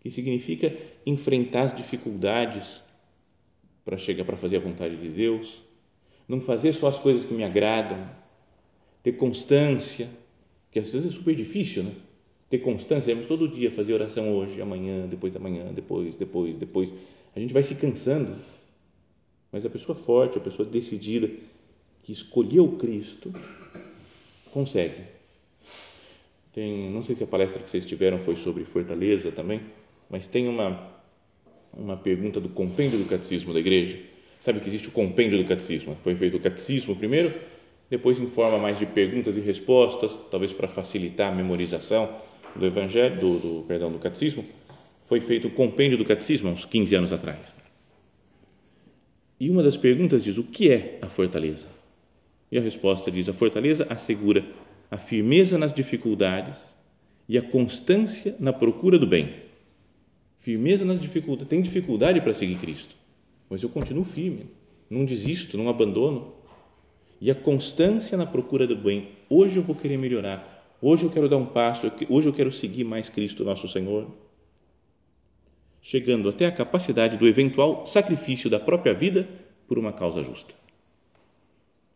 que 0.00 0.10
significa 0.10 0.76
enfrentar 1.06 1.62
as 1.62 1.74
dificuldades 1.74 2.84
para 3.82 3.96
chegar 3.96 4.26
para 4.26 4.36
fazer 4.36 4.58
a 4.58 4.60
vontade 4.60 4.94
de 4.96 5.08
Deus, 5.08 5.62
não 6.28 6.42
fazer 6.42 6.74
só 6.74 6.88
as 6.88 6.98
coisas 6.98 7.24
que 7.24 7.32
me 7.32 7.42
agradam, 7.42 7.98
ter 9.02 9.12
constância, 9.12 10.10
que 10.70 10.78
às 10.78 10.92
vezes 10.92 11.14
é 11.14 11.16
super 11.16 11.34
difícil, 11.34 11.84
né? 11.84 11.92
Ter 12.48 12.58
constância, 12.58 13.14
todo 13.26 13.48
dia 13.48 13.70
fazer 13.70 13.94
oração 13.94 14.34
hoje, 14.34 14.60
amanhã, 14.60 15.06
depois 15.06 15.32
da 15.32 15.38
manhã, 15.38 15.72
depois, 15.72 16.16
depois, 16.16 16.56
depois. 16.56 16.92
A 17.36 17.40
gente 17.40 17.52
vai 17.52 17.62
se 17.62 17.74
cansando, 17.74 18.34
mas 19.52 19.64
a 19.66 19.70
pessoa 19.70 19.96
forte, 19.96 20.38
a 20.38 20.40
pessoa 20.40 20.66
decidida, 20.66 21.30
que 22.02 22.12
escolheu 22.12 22.76
Cristo, 22.78 23.32
consegue. 24.50 25.02
Tem, 26.54 26.90
não 26.90 27.02
sei 27.02 27.14
se 27.14 27.24
a 27.24 27.26
palestra 27.26 27.62
que 27.62 27.68
vocês 27.68 27.84
tiveram 27.84 28.18
foi 28.18 28.34
sobre 28.34 28.64
fortaleza 28.64 29.30
também, 29.30 29.60
mas 30.08 30.26
tem 30.26 30.48
uma 30.48 30.96
uma 31.76 31.96
pergunta 31.96 32.40
do 32.40 32.48
compêndio 32.48 32.98
do 32.98 33.04
catecismo 33.04 33.52
da 33.52 33.60
igreja. 33.60 33.98
Sabe 34.40 34.60
que 34.60 34.68
existe 34.68 34.88
o 34.88 34.92
compêndio 34.92 35.38
do 35.38 35.44
catecismo? 35.44 35.96
Foi 36.00 36.14
feito 36.14 36.36
o 36.36 36.40
catecismo 36.40 36.96
primeiro, 36.96 37.32
depois 37.90 38.18
em 38.18 38.26
forma 38.26 38.58
mais 38.58 38.78
de 38.78 38.86
perguntas 38.86 39.36
e 39.36 39.40
respostas, 39.40 40.18
talvez 40.30 40.52
para 40.52 40.68
facilitar 40.68 41.32
a 41.32 41.34
memorização 41.34 42.08
do 42.56 42.66
evangelho, 42.66 43.20
do, 43.20 43.38
do 43.38 43.64
perdão, 43.66 43.90
do 43.90 43.98
catecismo, 43.98 44.44
foi 45.02 45.20
feito 45.20 45.48
o 45.48 45.50
compêndio 45.50 45.96
do 45.96 46.04
catecismo 46.04 46.50
uns 46.50 46.64
15 46.64 46.94
anos 46.94 47.12
atrás. 47.12 47.56
E 49.40 49.50
uma 49.50 49.62
das 49.62 49.76
perguntas 49.76 50.24
diz: 50.24 50.36
o 50.38 50.44
que 50.44 50.70
é 50.70 50.98
a 51.00 51.08
fortaleza? 51.08 51.68
E 52.50 52.58
a 52.58 52.60
resposta 52.60 53.10
diz: 53.10 53.28
a 53.28 53.32
fortaleza 53.32 53.86
assegura 53.88 54.44
a 54.90 54.98
firmeza 54.98 55.56
nas 55.58 55.72
dificuldades 55.72 56.74
e 57.28 57.36
a 57.38 57.42
constância 57.42 58.34
na 58.40 58.52
procura 58.52 58.98
do 58.98 59.06
bem. 59.06 59.34
Firmeza 60.38 60.84
nas 60.84 61.00
dificuldades. 61.00 61.48
Tem 61.48 61.60
dificuldade 61.62 62.20
para 62.20 62.32
seguir 62.32 62.56
Cristo, 62.56 62.94
mas 63.48 63.62
eu 63.62 63.68
continuo 63.68 64.04
firme, 64.04 64.46
não 64.88 65.04
desisto, 65.04 65.56
não 65.56 65.68
abandono. 65.68 66.34
E 67.20 67.30
a 67.30 67.34
constância 67.34 68.16
na 68.16 68.26
procura 68.26 68.66
do 68.66 68.76
bem. 68.76 69.08
Hoje 69.28 69.56
eu 69.56 69.62
vou 69.62 69.74
querer 69.74 69.96
melhorar. 69.96 70.57
Hoje 70.80 71.04
eu 71.04 71.10
quero 71.10 71.28
dar 71.28 71.36
um 71.36 71.46
passo. 71.46 71.90
Hoje 72.08 72.28
eu 72.28 72.32
quero 72.32 72.52
seguir 72.52 72.84
mais 72.84 73.10
Cristo, 73.10 73.44
nosso 73.44 73.68
Senhor. 73.68 74.08
Chegando 75.82 76.28
até 76.28 76.46
a 76.46 76.52
capacidade 76.52 77.16
do 77.16 77.26
eventual 77.26 77.86
sacrifício 77.86 78.48
da 78.48 78.60
própria 78.60 78.94
vida 78.94 79.28
por 79.66 79.78
uma 79.78 79.92
causa 79.92 80.22
justa. 80.22 80.54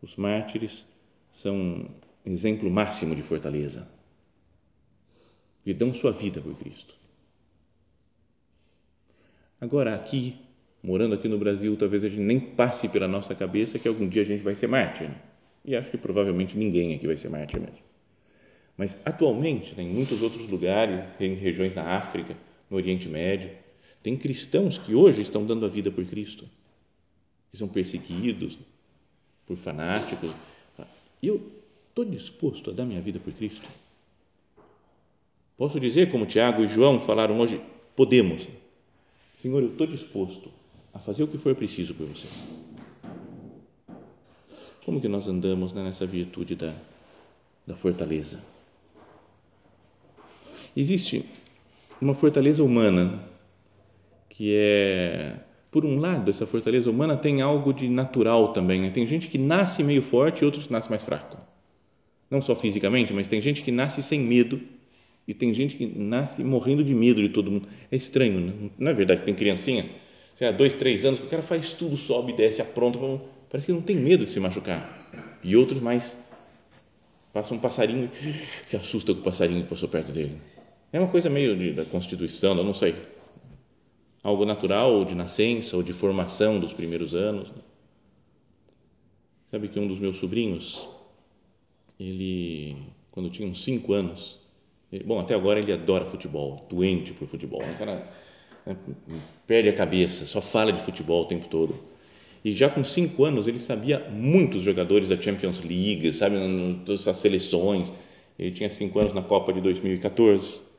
Os 0.01 0.15
mártires 0.17 0.85
são 1.31 1.89
exemplo 2.25 2.69
máximo 2.69 3.15
de 3.15 3.21
fortaleza 3.21 3.87
e 5.65 5.73
dão 5.73 5.93
sua 5.93 6.11
vida 6.11 6.41
por 6.41 6.53
Cristo. 6.55 6.93
Agora, 9.61 9.95
aqui, 9.95 10.35
morando 10.81 11.15
aqui 11.15 11.29
no 11.29 11.37
Brasil, 11.37 11.77
talvez 11.77 12.03
a 12.03 12.09
gente 12.09 12.21
nem 12.21 12.37
passe 12.39 12.89
pela 12.89 13.07
nossa 13.07 13.33
cabeça 13.33 13.79
que 13.79 13.87
algum 13.87 14.07
dia 14.09 14.23
a 14.23 14.25
gente 14.25 14.43
vai 14.43 14.55
ser 14.55 14.67
mártir. 14.67 15.07
Né? 15.07 15.15
E 15.63 15.75
acho 15.75 15.89
que 15.89 15.97
provavelmente 15.97 16.57
ninguém 16.57 16.93
aqui 16.93 17.07
vai 17.07 17.15
ser 17.15 17.29
mártir 17.29 17.61
mesmo. 17.61 17.92
Mas 18.77 18.97
atualmente, 19.05 19.75
né, 19.75 19.83
em 19.83 19.89
muitos 19.89 20.21
outros 20.21 20.49
lugares, 20.49 21.03
em 21.19 21.35
regiões 21.35 21.75
na 21.75 21.83
África, 21.83 22.35
no 22.69 22.77
Oriente 22.77 23.07
Médio, 23.07 23.51
tem 24.01 24.17
cristãos 24.17 24.77
que 24.77 24.95
hoje 24.95 25.21
estão 25.21 25.45
dando 25.45 25.65
a 25.65 25.69
vida 25.69 25.91
por 25.91 26.03
Cristo, 26.05 26.49
que 27.51 27.57
são 27.57 27.67
perseguidos 27.67 28.57
por 29.45 29.55
fanáticos. 29.55 30.31
Eu 31.21 31.41
estou 31.89 32.03
disposto 32.03 32.71
a 32.71 32.73
dar 32.73 32.85
minha 32.85 33.01
vida 33.01 33.19
por 33.19 33.31
Cristo? 33.33 33.67
Posso 35.55 35.79
dizer, 35.79 36.11
como 36.11 36.25
Tiago 36.25 36.63
e 36.63 36.67
João 36.67 36.99
falaram 36.99 37.39
hoje, 37.39 37.61
podemos. 37.95 38.47
Senhor, 39.35 39.61
eu 39.61 39.69
estou 39.69 39.85
disposto 39.85 40.51
a 40.93 40.99
fazer 40.99 41.23
o 41.23 41.27
que 41.27 41.37
for 41.37 41.55
preciso 41.55 41.93
por 41.93 42.07
você. 42.07 42.27
Como 44.83 44.99
que 44.99 45.07
nós 45.07 45.27
andamos 45.27 45.71
né, 45.71 45.83
nessa 45.83 46.05
virtude 46.05 46.55
da, 46.55 46.73
da 47.65 47.75
fortaleza? 47.75 48.43
Existe 50.75 51.25
uma 52.01 52.13
fortaleza 52.13 52.63
humana 52.63 53.19
que 54.29 54.55
é, 54.55 55.35
por 55.69 55.85
um 55.85 55.99
lado, 55.99 56.31
essa 56.31 56.45
fortaleza 56.45 56.89
humana 56.89 57.15
tem 57.15 57.41
algo 57.41 57.71
de 57.73 57.87
natural 57.87 58.53
também. 58.53 58.81
Né? 58.81 58.89
Tem 58.89 59.05
gente 59.05 59.27
que 59.27 59.37
nasce 59.37 59.83
meio 59.83 60.01
forte 60.01 60.41
e 60.41 60.45
outros 60.45 60.65
que 60.65 60.71
nascem 60.71 60.89
mais 60.89 61.03
fraco. 61.03 61.37
Não 62.29 62.41
só 62.41 62.55
fisicamente, 62.55 63.13
mas 63.13 63.27
tem 63.27 63.41
gente 63.41 63.61
que 63.61 63.71
nasce 63.71 64.01
sem 64.01 64.19
medo 64.19 64.59
e 65.27 65.33
tem 65.33 65.53
gente 65.53 65.75
que 65.75 65.85
nasce 65.85 66.43
morrendo 66.43 66.83
de 66.83 66.93
medo 66.93 67.21
de 67.21 67.29
todo 67.29 67.51
mundo. 67.51 67.67
É 67.91 67.95
estranho, 67.95 68.39
né? 68.39 68.53
não 68.77 68.91
é 68.91 68.93
verdade? 68.93 69.23
Tem 69.23 69.33
criancinha, 69.33 69.85
sei 70.33 70.49
lá, 70.49 70.55
dois, 70.55 70.73
três 70.73 71.05
anos, 71.05 71.19
que 71.19 71.27
o 71.27 71.29
cara 71.29 71.43
faz 71.43 71.73
tudo, 71.73 71.95
sobe, 71.95 72.33
desce, 72.33 72.61
apronta, 72.61 72.99
parece 73.49 73.67
que 73.67 73.73
não 73.73 73.81
tem 73.81 73.95
medo 73.95 74.25
de 74.25 74.31
se 74.31 74.39
machucar. 74.39 75.09
E 75.43 75.55
outros 75.55 75.79
mais, 75.79 76.17
passa 77.31 77.53
um 77.53 77.59
passarinho, 77.59 78.09
se 78.65 78.75
assusta 78.75 79.13
com 79.13 79.21
o 79.21 79.23
passarinho 79.23 79.63
que 79.63 79.69
passou 79.69 79.87
perto 79.87 80.11
dele. 80.11 80.37
É 80.93 80.99
uma 80.99 81.07
coisa 81.07 81.27
meio 81.27 81.57
de, 81.57 81.73
da 81.73 81.83
constituição, 81.83 82.55
eu 82.55 82.63
não 82.63 82.73
sei. 82.73 82.93
Algo 84.21 84.45
natural, 84.45 84.93
ou 84.93 85.03
de 85.03 85.15
nascença, 85.15 85.75
ou 85.75 85.81
de 85.81 85.91
formação 85.91 86.59
dos 86.59 86.71
primeiros 86.71 87.15
anos. 87.15 87.51
Sabe 89.49 89.69
que 89.69 89.79
um 89.79 89.87
dos 89.87 89.97
meus 89.97 90.17
sobrinhos, 90.17 90.87
ele, 91.99 92.77
quando 93.09 93.31
tinha 93.31 93.47
uns 93.47 93.63
cinco 93.63 93.93
anos, 93.93 94.39
ele, 94.91 95.03
bom, 95.03 95.19
até 95.19 95.33
agora 95.33 95.59
ele 95.59 95.73
adora 95.73 96.05
futebol, 96.05 96.63
doente 96.69 97.11
por 97.11 97.27
futebol. 97.27 97.63
O 97.63 97.77
cara 97.79 98.07
né, 98.63 98.77
perde 99.47 99.69
a 99.69 99.73
cabeça, 99.73 100.27
só 100.27 100.41
fala 100.41 100.71
de 100.71 100.79
futebol 100.79 101.23
o 101.23 101.27
tempo 101.27 101.47
todo. 101.47 101.73
E 102.45 102.55
já 102.55 102.69
com 102.69 102.83
cinco 102.83 103.25
anos 103.25 103.47
ele 103.47 103.59
sabia 103.59 103.99
muitos 104.11 104.61
jogadores 104.61 105.09
da 105.09 105.19
Champions 105.19 105.59
League, 105.61 106.13
sabe, 106.13 106.35
todas 106.85 107.07
as 107.07 107.17
seleções. 107.17 107.91
Ele 108.37 108.51
tinha 108.51 108.69
cinco 108.69 108.99
anos 108.99 109.11
na 109.11 109.23
Copa 109.23 109.51
de 109.51 109.59
2014 109.59 110.72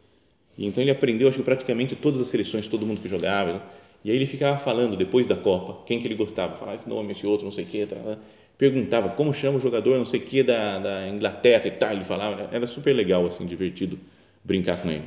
e 0.56 0.66
então 0.66 0.82
ele 0.82 0.90
aprendeu, 0.90 1.28
acho 1.28 1.38
que 1.38 1.44
praticamente 1.44 1.96
todas 1.96 2.20
as 2.20 2.28
seleções, 2.28 2.66
todo 2.68 2.87
mundo 2.87 3.00
que 3.00 3.08
jogava. 3.08 3.54
Né? 3.54 3.61
E 4.04 4.11
aí 4.11 4.16
ele 4.16 4.26
ficava 4.26 4.58
falando 4.58 4.96
depois 4.96 5.26
da 5.26 5.37
Copa, 5.37 5.84
quem 5.87 5.99
que 5.99 6.06
ele 6.06 6.14
gostava, 6.14 6.54
falava 6.54 6.76
esse 6.76 6.88
nome, 6.88 7.12
esse 7.12 7.26
outro, 7.26 7.44
não 7.44 7.52
sei 7.52 7.64
o 7.64 7.66
que, 7.66 7.87
tá, 7.87 7.96
perguntava 8.56 9.08
como 9.11 9.34
chama 9.34 9.58
o 9.58 9.61
jogador, 9.61 9.99
não 9.99 10.04
sei 10.04 10.20
o 10.20 10.23
que, 10.23 10.42
da, 10.42 10.78
da 10.78 11.08
Inglaterra 11.08 11.66
e 11.66 11.70
tal, 11.70 11.92
ele 11.92 12.04
falava, 12.04 12.37
né? 12.37 12.49
era 12.52 12.66
super 12.66 12.92
legal, 12.92 13.26
assim, 13.26 13.46
divertido 13.46 13.99
brincar 14.44 14.80
com 14.80 14.90
ele. 14.90 15.04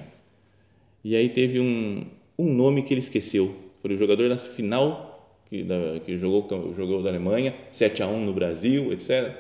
E 1.04 1.16
aí 1.16 1.30
teve 1.30 1.60
um, 1.60 2.06
um 2.38 2.54
nome 2.54 2.84
que 2.84 2.94
ele 2.94 3.00
esqueceu, 3.00 3.56
foi 3.82 3.94
o 3.94 3.98
jogador 3.98 4.28
da 4.28 4.38
final 4.38 5.08
que, 5.50 5.64
da, 5.64 6.00
que 6.06 6.18
jogou, 6.18 6.74
jogou 6.76 7.02
da 7.02 7.10
Alemanha, 7.10 7.56
7 7.72 8.04
a 8.04 8.08
1 8.08 8.26
no 8.26 8.34
Brasil, 8.34 8.92
etc. 8.92 9.34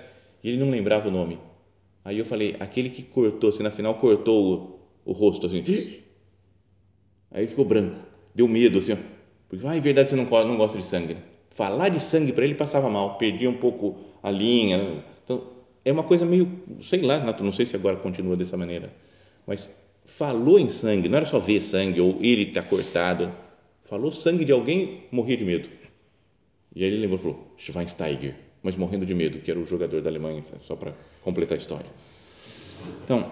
E 0.44 0.50
ele 0.50 0.58
não 0.58 0.70
lembrava 0.70 1.10
o 1.10 1.12
nome. 1.12 1.40
Aí 2.06 2.18
eu 2.18 2.26
falei, 2.26 2.56
aquele 2.60 2.90
que 2.90 3.04
cortou, 3.04 3.50
assim, 3.50 3.64
na 3.64 3.72
final 3.72 3.96
cortou 3.96 4.77
o 5.08 5.14
rosto 5.14 5.48
assim. 5.48 5.64
Aí 7.32 7.48
ficou 7.48 7.66
branco, 7.66 7.96
deu 8.36 8.48
medo 8.48 8.80
assim, 8.80 8.98
porque 9.50 9.66
ah, 9.66 9.76
é 9.76 9.80
verdade 9.80 10.10
você 10.10 10.16
não, 10.16 10.26
não 10.26 10.58
gosta 10.58 10.78
de 10.78 10.86
sangue. 10.86 11.18
Falar 11.50 11.90
de 11.90 12.00
sangue 12.00 12.34
para 12.34 12.44
ele 12.44 12.54
passava 12.54 12.90
mal, 12.90 13.18
perdia 13.18 13.50
um 13.50 13.58
pouco 13.58 13.98
a 14.22 14.30
linha. 14.30 15.04
Então 15.24 15.44
é 15.84 15.92
uma 15.92 16.04
coisa 16.04 16.26
meio, 16.26 16.52
sei 16.82 17.02
lá, 17.02 17.20
não 17.20 17.52
sei 17.52 17.66
se 17.66 17.76
agora 17.76 17.96
continua 17.96 18.36
dessa 18.36 18.58
maneira, 18.58 18.94
mas 19.48 19.74
falou 20.06 20.60
em 20.60 20.70
sangue, 20.70 21.08
não 21.08 21.18
era 21.18 21.26
só 21.26 21.40
ver 21.40 21.62
sangue 21.62 22.02
ou 22.02 22.18
ele 22.22 22.44
está 22.44 22.62
cortado, 22.62 23.34
falou 23.84 24.12
sangue 24.12 24.44
de 24.44 24.52
alguém, 24.52 25.06
morria 25.12 25.38
de 25.38 25.46
medo. 25.46 25.70
E 26.76 26.84
aí 26.84 26.90
ele 26.90 26.98
lembrou, 26.98 27.18
falou 27.18 27.54
Schweinsteiger, 27.58 28.36
mas 28.62 28.76
morrendo 28.76 29.06
de 29.06 29.16
medo, 29.16 29.40
que 29.40 29.50
era 29.50 29.60
o 29.60 29.66
jogador 29.66 30.02
da 30.02 30.10
Alemanha, 30.10 30.44
só 30.60 30.76
para 30.76 30.94
completar 31.22 31.58
a 31.58 31.62
história. 31.62 31.90
Então, 33.04 33.30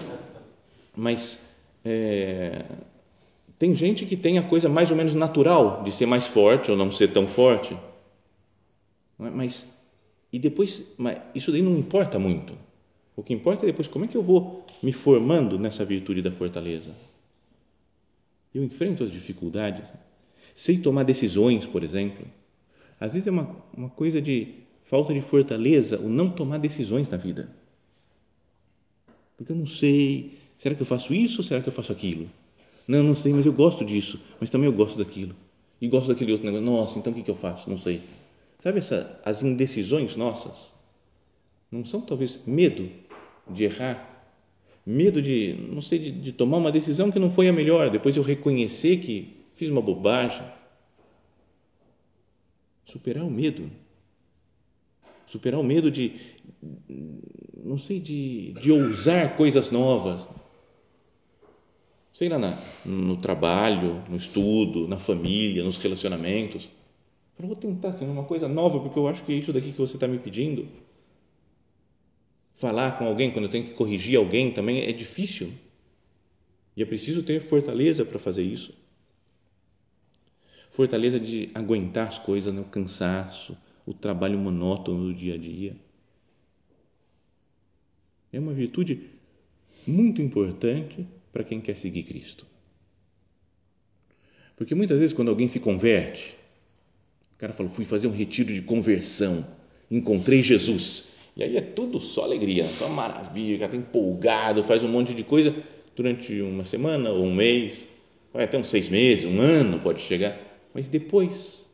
mas 0.95 1.54
é, 1.85 2.65
tem 3.59 3.75
gente 3.75 4.05
que 4.05 4.17
tem 4.17 4.37
a 4.39 4.43
coisa 4.43 4.67
mais 4.67 4.91
ou 4.91 4.97
menos 4.97 5.13
natural 5.13 5.83
de 5.83 5.91
ser 5.91 6.05
mais 6.05 6.25
forte 6.25 6.71
ou 6.71 6.75
não 6.77 6.91
ser 6.91 7.13
tão 7.13 7.27
forte, 7.27 7.73
é? 9.19 9.29
mas 9.29 9.75
e 10.33 10.39
depois, 10.39 10.95
mas 10.97 11.17
isso 11.33 11.51
daí 11.51 11.61
não 11.61 11.77
importa 11.77 12.19
muito. 12.19 12.57
O 13.15 13.23
que 13.23 13.33
importa 13.33 13.63
é 13.63 13.67
depois 13.67 13.87
como 13.87 14.03
é 14.03 14.07
que 14.07 14.17
eu 14.17 14.21
vou 14.21 14.65
me 14.83 14.91
formando 14.91 15.57
nessa 15.57 15.85
virtude 15.85 16.21
da 16.21 16.31
fortaleza. 16.31 16.91
Eu 18.53 18.63
enfrento 18.63 19.03
as 19.03 19.11
dificuldades, 19.11 19.85
sei 20.53 20.77
tomar 20.77 21.03
decisões, 21.03 21.65
por 21.65 21.83
exemplo. 21.83 22.25
Às 22.99 23.13
vezes 23.13 23.27
é 23.27 23.31
uma, 23.31 23.55
uma 23.75 23.89
coisa 23.89 24.21
de 24.21 24.55
falta 24.83 25.13
de 25.13 25.21
fortaleza 25.21 25.99
o 25.99 26.09
não 26.09 26.29
tomar 26.29 26.57
decisões 26.57 27.07
na 27.07 27.17
vida. 27.17 27.49
Porque 29.37 29.51
eu 29.51 29.55
não 29.55 29.65
sei, 29.65 30.37
Será 30.57 30.75
que 30.75 30.81
eu 30.81 30.85
faço 30.85 31.13
isso 31.13 31.41
ou 31.41 31.43
será 31.43 31.61
que 31.61 31.69
eu 31.69 31.73
faço 31.73 31.91
aquilo? 31.91 32.29
Não, 32.87 33.03
não 33.03 33.15
sei, 33.15 33.33
mas 33.33 33.45
eu 33.45 33.53
gosto 33.53 33.83
disso, 33.83 34.21
mas 34.39 34.49
também 34.49 34.67
eu 34.67 34.73
gosto 34.73 34.97
daquilo. 34.97 35.35
E 35.81 35.87
gosto 35.87 36.07
daquele 36.07 36.31
outro 36.31 36.45
negócio. 36.45 36.65
Nossa, 36.65 36.99
então 36.99 37.11
o 37.11 37.23
que, 37.23 37.29
eu 37.29 37.35
faço? 37.35 37.69
Não 37.69 37.77
sei. 37.77 38.01
Sabe 38.59 38.79
essa, 38.79 39.19
as 39.25 39.43
indecisões 39.43 40.15
nossas? 40.15 40.71
Não 41.71 41.83
são 41.83 42.01
talvez 42.01 42.45
medo 42.45 42.89
de 43.49 43.63
errar? 43.65 44.13
Medo 44.85 45.21
de, 45.21 45.53
não 45.71 45.81
sei, 45.81 45.99
de, 45.99 46.11
de 46.11 46.31
tomar 46.31 46.57
uma 46.57 46.71
decisão 46.71 47.11
que 47.11 47.19
não 47.19 47.29
foi 47.29 47.47
a 47.47 47.53
melhor, 47.53 47.89
depois 47.89 48.15
eu 48.15 48.23
reconhecer 48.23 48.97
que 48.97 49.35
fiz 49.55 49.69
uma 49.69 49.81
bobagem. 49.81 50.45
Superar 52.85 53.23
o 53.23 53.31
medo. 53.31 53.69
Superar 55.25 55.59
o 55.59 55.63
medo 55.63 55.89
de, 55.89 56.13
não 57.63 57.79
sei, 57.79 57.99
de, 57.99 58.53
de 58.53 58.71
ousar 58.71 59.35
coisas 59.35 59.71
novas 59.71 60.29
sei 62.15 62.29
lá, 62.29 62.39
na, 62.39 62.57
no 62.85 63.17
trabalho, 63.17 64.01
no 64.07 64.15
estudo, 64.15 64.87
na 64.87 64.97
família, 64.97 65.65
nos 65.65 65.75
relacionamentos. 65.75 66.69
Eu 67.37 67.45
vou 67.45 67.57
tentar 67.57 67.89
assim, 67.89 68.07
uma 68.07 68.23
coisa 68.23 68.47
nova, 68.47 68.79
porque 68.79 68.97
eu 68.97 69.09
acho 69.09 69.25
que 69.25 69.33
é 69.33 69.35
isso 69.35 69.51
daqui 69.51 69.73
que 69.73 69.77
você 69.77 69.97
está 69.97 70.07
me 70.07 70.17
pedindo. 70.17 70.65
Falar 72.53 72.97
com 72.97 73.05
alguém 73.05 73.31
quando 73.31 73.45
eu 73.45 73.51
tenho 73.51 73.65
que 73.65 73.73
corrigir 73.73 74.17
alguém 74.17 74.49
também 74.49 74.83
é 74.83 74.93
difícil. 74.93 75.51
E 76.77 76.81
é 76.81 76.85
preciso 76.85 77.21
ter 77.21 77.41
fortaleza 77.41 78.05
para 78.05 78.17
fazer 78.17 78.43
isso. 78.43 78.73
Fortaleza 80.69 81.19
de 81.19 81.49
aguentar 81.53 82.07
as 82.07 82.17
coisas, 82.17 82.53
né? 82.53 82.61
o 82.61 82.63
cansaço, 82.63 83.57
o 83.85 83.93
trabalho 83.93 84.39
monótono 84.39 85.07
do 85.07 85.13
dia 85.13 85.33
a 85.33 85.37
dia. 85.37 85.75
É 88.31 88.39
uma 88.39 88.53
virtude 88.53 89.09
muito 89.85 90.21
importante 90.21 91.05
para 91.35 91.43
quem 91.43 91.59
quer 91.59 91.75
seguir 91.75 92.03
Cristo. 92.03 92.47
Porque 94.55 94.73
muitas 94.73 95.01
vezes, 95.01 95.13
quando 95.13 95.27
alguém 95.27 95.49
se 95.49 95.59
converte, 95.59 96.33
o 97.35 97.37
cara 97.37 97.51
fala: 97.51 97.67
fui 97.67 97.83
fazer 97.83 98.07
um 98.07 98.11
retiro 98.11 98.53
de 98.53 98.61
conversão, 98.61 99.45
encontrei 99.91 100.41
Jesus. 100.41 101.07
E 101.35 101.43
aí 101.43 101.57
é 101.57 101.61
tudo 101.61 101.99
só 101.99 102.23
alegria, 102.23 102.65
só 102.65 102.87
maravilha, 102.87 103.57
o 103.57 103.59
cara 103.59 103.75
está 103.75 103.85
empolgado, 103.85 104.63
faz 104.63 104.81
um 104.85 104.87
monte 104.87 105.13
de 105.13 105.25
coisa 105.25 105.53
durante 105.93 106.41
uma 106.41 106.63
semana 106.63 107.09
ou 107.09 107.25
um 107.25 107.35
mês, 107.35 107.89
vai 108.33 108.45
até 108.45 108.57
uns 108.57 108.67
seis 108.67 108.87
meses, 108.87 109.25
um 109.25 109.41
ano 109.41 109.81
pode 109.81 109.99
chegar, 109.99 110.39
mas 110.73 110.87
depois 110.87 111.69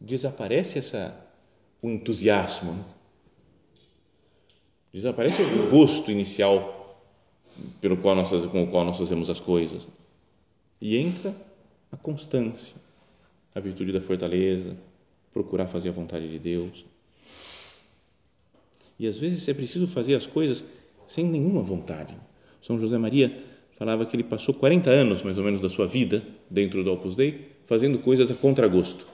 desaparece 0.00 0.80
essa, 0.80 1.16
o 1.80 1.88
entusiasmo, 1.88 2.72
né? 2.72 2.84
desaparece 4.92 5.40
o 5.40 5.70
gosto 5.70 6.10
inicial 6.10 6.83
pelo 7.80 7.96
qual 7.96 8.14
nós, 8.14 8.30
com 8.46 8.62
o 8.62 8.66
qual 8.66 8.84
nós 8.84 8.98
fazemos 8.98 9.30
as 9.30 9.40
coisas 9.40 9.86
e 10.80 10.96
entra 10.96 11.34
a 11.90 11.96
constância, 11.96 12.76
a 13.54 13.60
virtude 13.60 13.92
da 13.92 14.00
fortaleza, 14.00 14.76
procurar 15.32 15.66
fazer 15.66 15.88
a 15.88 15.92
vontade 15.92 16.28
de 16.28 16.38
Deus. 16.38 16.84
E 18.98 19.06
às 19.06 19.18
vezes 19.18 19.48
é 19.48 19.54
preciso 19.54 19.86
fazer 19.86 20.14
as 20.14 20.26
coisas 20.26 20.64
sem 21.06 21.24
nenhuma 21.24 21.62
vontade. 21.62 22.14
São 22.60 22.78
José 22.78 22.96
Maria 22.98 23.42
falava 23.76 24.06
que 24.06 24.16
ele 24.16 24.24
passou 24.24 24.54
40 24.54 24.90
anos, 24.90 25.22
mais 25.22 25.36
ou 25.36 25.44
menos, 25.44 25.60
da 25.60 25.68
sua 25.68 25.86
vida 25.86 26.22
dentro 26.48 26.82
do 26.84 26.92
Opus 26.92 27.14
Dei, 27.14 27.50
fazendo 27.66 27.98
coisas 27.98 28.30
a 28.30 28.34
contragosto. 28.34 29.06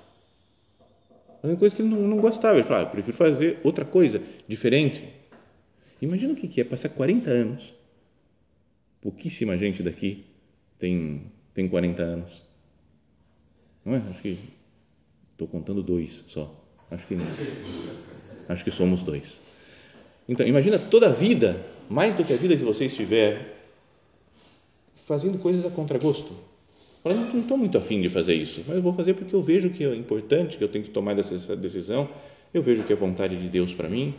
Fazendo 1.41 1.59
coisas 1.59 1.75
que 1.75 1.83
ele 1.83 1.89
não, 1.89 2.03
não 2.03 2.19
gostava. 2.19 2.57
Ele 2.57 2.65
falava, 2.65 2.87
ah, 2.87 2.91
prefiro 2.91 3.17
fazer 3.17 3.61
outra 3.65 3.85
coisa, 3.85 4.23
diferente. 4.47 5.03
Imagina 6.03 6.33
o 6.33 6.37
que 6.37 6.61
é 6.61 6.65
passar 6.65 6.91
40 6.91 7.31
anos. 7.31 7.75
Pouquíssima 9.01 9.57
gente 9.57 9.83
daqui 9.83 10.25
tem, 10.79 11.23
tem 11.55 11.69
40 11.69 12.03
anos. 12.03 12.43
Não 13.85 13.95
é? 13.95 14.03
Acho 14.11 14.21
que 14.21 14.39
estou 15.33 15.49
contando 15.49 15.83
dois 15.83 16.25
só. 16.29 16.55
Acho 16.91 17.07
que 17.07 17.17
acho 18.49 18.65
que 18.65 18.71
somos 18.71 19.03
dois. 19.03 19.41
Então, 20.29 20.47
imagina 20.47 20.79
toda 20.79 21.09
a 21.09 21.13
vida, 21.13 21.61
mais 21.89 22.15
do 22.15 22.25
que 22.25 22.33
a 22.33 22.37
vida 22.37 22.57
que 22.57 22.63
você 22.63 22.87
estiver 22.87 23.57
fazendo 24.95 25.39
coisas 25.39 25.65
a 25.65 25.71
contragosto. 25.71 26.37
Eu 27.05 27.15
não 27.15 27.41
estou 27.41 27.57
muito 27.57 27.79
afim 27.79 28.01
de 28.01 28.11
fazer 28.11 28.35
isso, 28.35 28.65
mas 28.67 28.77
eu 28.77 28.83
vou 28.83 28.93
fazer 28.93 29.15
porque 29.15 29.35
eu 29.35 29.43
vejo 29.43 29.71
que 29.71 29.85
é 29.85 29.95
importante, 29.95 30.59
que 30.59 30.63
eu 30.63 30.69
tenho 30.69 30.85
que 30.85 30.91
tomar 30.91 31.19
essa 31.19 31.57
decisão, 31.57 32.09
eu 32.53 32.63
vejo 32.63 32.83
que 32.83 32.93
é 32.93 32.97
vontade 32.97 33.37
de 33.37 33.49
Deus 33.49 33.73
para 33.73 33.89
mim. 33.89 34.15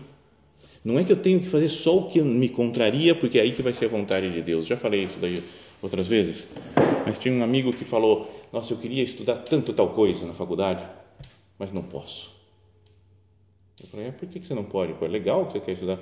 Não 0.84 0.98
é 0.98 1.04
que 1.04 1.12
eu 1.12 1.18
tenho 1.18 1.40
que 1.40 1.48
fazer 1.48 1.70
só 1.70 1.98
o 1.98 2.10
que 2.10 2.22
me 2.22 2.50
contraria, 2.50 3.14
porque 3.14 3.38
é 3.38 3.44
aí 3.44 3.52
que 3.52 3.62
vai 3.62 3.74
ser 3.74 3.86
a 3.86 3.90
vontade 3.90 4.32
de 4.32 4.42
Deus. 4.42 4.66
Já 4.66 4.76
falei 4.76 5.04
isso 5.04 5.20
daí 5.20 5.44
outras 5.82 6.08
vezes, 6.08 6.50
mas 7.06 7.20
tinha 7.20 7.34
um 7.34 7.44
amigo 7.44 7.72
que 7.72 7.86
falou: 7.86 8.30
Nossa, 8.52 8.74
eu 8.74 8.78
queria 8.78 9.04
estudar 9.04 9.38
tanto 9.38 9.74
tal 9.74 9.90
coisa 9.90 10.26
na 10.26 10.34
faculdade, 10.34 10.84
mas 11.60 11.72
não 11.72 11.84
posso. 11.84 12.32
Eu 13.82 13.88
falei: 13.88 14.08
é, 14.08 14.12
Por 14.12 14.28
que 14.28 14.40
você 14.40 14.54
não 14.54 14.64
pode? 14.64 14.94
É 15.00 15.08
legal 15.08 15.46
que 15.46 15.54
você 15.54 15.60
quer 15.60 15.72
estudar. 15.74 16.00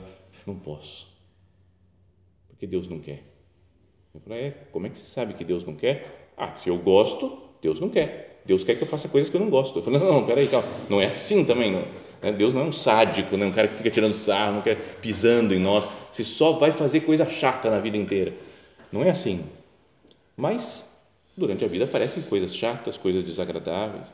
Não 0.48 0.56
posso, 0.56 1.08
porque 2.48 2.66
Deus 2.66 2.88
não 2.88 3.00
quer. 3.00 3.24
Eu 4.14 4.22
falei, 4.22 4.46
é, 4.46 4.52
como 4.72 4.88
é 4.88 4.90
que 4.90 4.98
você 4.98 5.06
sabe 5.06 5.34
que 5.34 5.44
Deus 5.44 5.64
não 5.64 5.76
quer? 5.76 6.32
Ah, 6.36 6.56
se 6.56 6.70
eu 6.70 6.78
gosto, 6.78 7.38
Deus 7.62 7.80
não 7.80 7.90
quer. 7.90 8.42
Deus 8.46 8.64
quer 8.64 8.76
que 8.76 8.82
eu 8.82 8.88
faça 8.88 9.08
coisas 9.08 9.30
que 9.30 9.38
eu 9.38 9.42
não 9.42 9.50
gosto. 9.50 9.78
Eu 9.78 9.84
falei, 9.84 10.00
não, 10.00 10.12
não, 10.14 10.26
peraí, 10.26 10.48
calma. 10.48 10.68
não 10.90 11.00
é 11.00 11.08
assim 11.08 11.46
também, 11.46 11.72
não. 11.72 11.84
Né? 12.22 12.32
Deus 12.32 12.54
não 12.54 12.62
é 12.62 12.66
um 12.66 12.72
sádico, 12.72 13.38
né? 13.38 13.46
um 13.46 13.52
cara 13.52 13.68
que 13.68 13.76
fica 13.76 13.90
tirando 13.90 14.14
sarro, 14.14 14.56
não 14.56 14.62
quer 14.62 14.76
pisando 15.02 15.54
em 15.54 15.60
nós. 15.60 15.88
Você 16.12 16.24
só 16.24 16.54
vai 16.54 16.72
fazer 16.72 17.02
coisa 17.02 17.30
chata 17.30 17.70
na 17.70 17.80
vida 17.80 17.98
inteira. 17.98 18.34
Não 18.92 19.04
é 19.04 19.10
assim. 19.10 19.44
Mas 20.36 20.90
durante 21.36 21.64
a 21.64 21.68
vida 21.68 21.86
aparecem 21.86 22.24
coisas 22.24 22.56
chatas, 22.56 22.98
coisas 22.98 23.24
desagradáveis. 23.24 24.08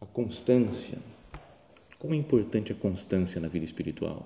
A 0.00 0.06
constância. 0.06 0.98
Como 1.98 2.14
é 2.14 2.16
importante 2.16 2.72
a 2.72 2.74
constância 2.74 3.40
na 3.40 3.48
vida 3.48 3.64
espiritual. 3.64 4.24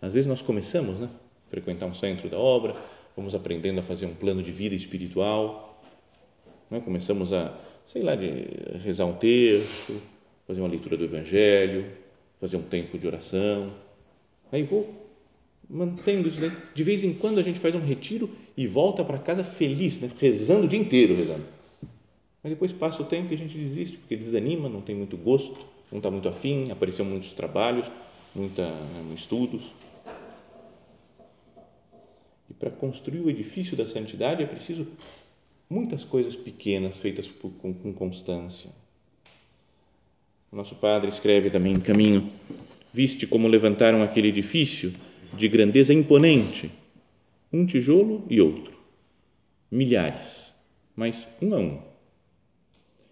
Às 0.00 0.12
vezes 0.12 0.28
nós 0.28 0.42
começamos, 0.42 0.98
né? 0.98 1.08
frequentar 1.48 1.86
um 1.86 1.94
centro 1.94 2.28
da 2.28 2.38
obra, 2.38 2.76
vamos 3.16 3.34
aprendendo 3.34 3.78
a 3.78 3.82
fazer 3.82 4.06
um 4.06 4.14
plano 4.14 4.42
de 4.42 4.52
vida 4.52 4.74
espiritual, 4.74 5.80
né? 6.70 6.80
começamos 6.80 7.32
a, 7.32 7.56
sei 7.86 8.02
lá, 8.02 8.14
de 8.14 8.44
rezar 8.84 9.06
um 9.06 9.14
terço, 9.14 10.02
fazer 10.46 10.60
uma 10.60 10.68
leitura 10.68 10.96
do 10.96 11.04
Evangelho, 11.04 11.86
fazer 12.40 12.56
um 12.56 12.62
tempo 12.62 12.98
de 12.98 13.06
oração, 13.06 13.72
aí 14.52 14.62
vou 14.62 15.06
mantendo 15.68 16.28
isso 16.28 16.40
daí. 16.40 16.52
De 16.74 16.82
vez 16.82 17.02
em 17.02 17.14
quando 17.14 17.38
a 17.38 17.42
gente 17.42 17.58
faz 17.58 17.74
um 17.74 17.80
retiro 17.80 18.30
e 18.56 18.66
volta 18.66 19.04
para 19.04 19.18
casa 19.18 19.42
feliz, 19.42 20.00
né? 20.00 20.10
rezando 20.18 20.66
o 20.66 20.68
dia 20.68 20.78
inteiro, 20.78 21.14
rezando. 21.14 21.44
Mas 22.42 22.52
depois 22.52 22.72
passa 22.72 23.02
o 23.02 23.06
tempo 23.06 23.32
e 23.32 23.34
a 23.34 23.38
gente 23.38 23.56
desiste, 23.56 23.96
porque 23.96 24.16
desanima, 24.16 24.68
não 24.68 24.80
tem 24.80 24.94
muito 24.94 25.16
gosto, 25.16 25.66
não 25.90 25.98
está 25.98 26.10
muito 26.10 26.28
afim, 26.28 26.70
apareceu 26.70 27.04
muitos 27.04 27.32
trabalhos, 27.32 27.90
muita, 28.34 28.62
né, 28.62 29.14
estudos. 29.14 29.72
E 32.48 32.54
para 32.54 32.70
construir 32.70 33.20
o 33.20 33.30
edifício 33.30 33.76
da 33.76 33.86
santidade 33.86 34.42
é 34.42 34.46
preciso 34.46 34.86
muitas 35.68 36.04
coisas 36.04 36.36
pequenas 36.36 36.98
feitas 36.98 37.28
por, 37.28 37.50
com, 37.52 37.74
com 37.74 37.92
constância. 37.92 38.70
Nosso 40.50 40.76
padre 40.76 41.08
escreve 41.08 41.50
também 41.50 41.72
em 41.74 41.80
caminho: 41.80 42.30
Viste 42.92 43.26
como 43.26 43.48
levantaram 43.48 44.02
aquele 44.02 44.28
edifício? 44.28 44.94
De 45.36 45.48
grandeza 45.48 45.92
imponente, 45.92 46.70
um 47.52 47.66
tijolo 47.66 48.24
e 48.30 48.40
outro, 48.40 48.78
milhares, 49.70 50.54
mas 50.94 51.28
um 51.42 51.52
a 51.52 51.58
um, 51.58 51.78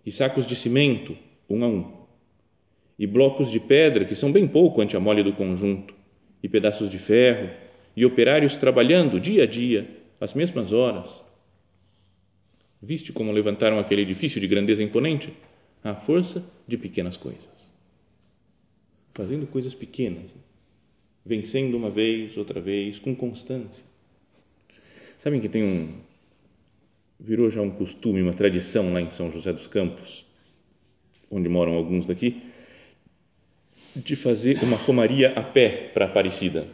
e 0.07 0.13
sacos 0.13 0.47
de 0.47 0.55
cimento, 0.55 1.19
um 1.51 1.65
a 1.65 1.69
um, 1.69 1.93
e 2.99 3.07
blocos 3.07 3.51
de 3.51 3.59
pedra 3.59 4.05
que 4.05 4.15
são 4.15 4.31
bem 4.31 4.47
pouco 4.47 4.81
ante 4.81 4.97
a 4.97 5.01
mole 5.01 5.23
do 5.23 5.33
conjunto, 5.33 5.93
e 6.43 6.49
pedaços 6.49 6.89
de 6.89 6.99
ferro, 6.99 7.51
e 7.97 8.07
operários 8.07 8.57
trabalhando 8.57 9.21
dia 9.21 9.43
a 9.43 9.47
dia, 9.47 9.89
às 10.21 10.35
mesmas 10.35 10.73
horas. 10.73 11.23
Viste 12.85 13.15
como 13.15 13.33
levantaram 13.33 13.79
aquele 13.79 14.03
edifício 14.03 14.39
de 14.39 14.47
grandeza 14.47 14.83
imponente? 14.83 15.33
À 15.83 15.95
força 15.95 16.45
de 16.69 16.77
pequenas 16.77 17.17
coisas. 17.17 17.73
Fazendo 19.11 19.47
coisas 19.47 19.75
pequenas, 19.75 20.35
vencendo 21.25 21.79
uma 21.79 21.89
vez, 21.89 22.37
outra 22.37 22.61
vez, 22.61 22.99
com 22.99 23.17
constância. 23.17 23.83
Sabem 25.19 25.41
que 25.41 25.49
tem 25.49 25.65
um. 25.65 25.95
virou 27.19 27.49
já 27.49 27.63
um 27.63 27.71
costume, 27.71 28.21
uma 28.21 28.35
tradição 28.35 28.93
lá 28.93 29.01
em 29.01 29.09
São 29.09 29.33
José 29.33 29.51
dos 29.51 29.67
Campos, 29.67 30.27
onde 31.31 31.49
moram 31.49 31.73
alguns 31.73 32.05
daqui, 32.05 32.43
de 33.97 34.15
fazer 34.15 34.63
uma 34.63 34.77
romaria 34.77 35.33
a 35.33 35.43
pé 35.43 35.91
para 35.95 36.05
Aparecida 36.05 36.67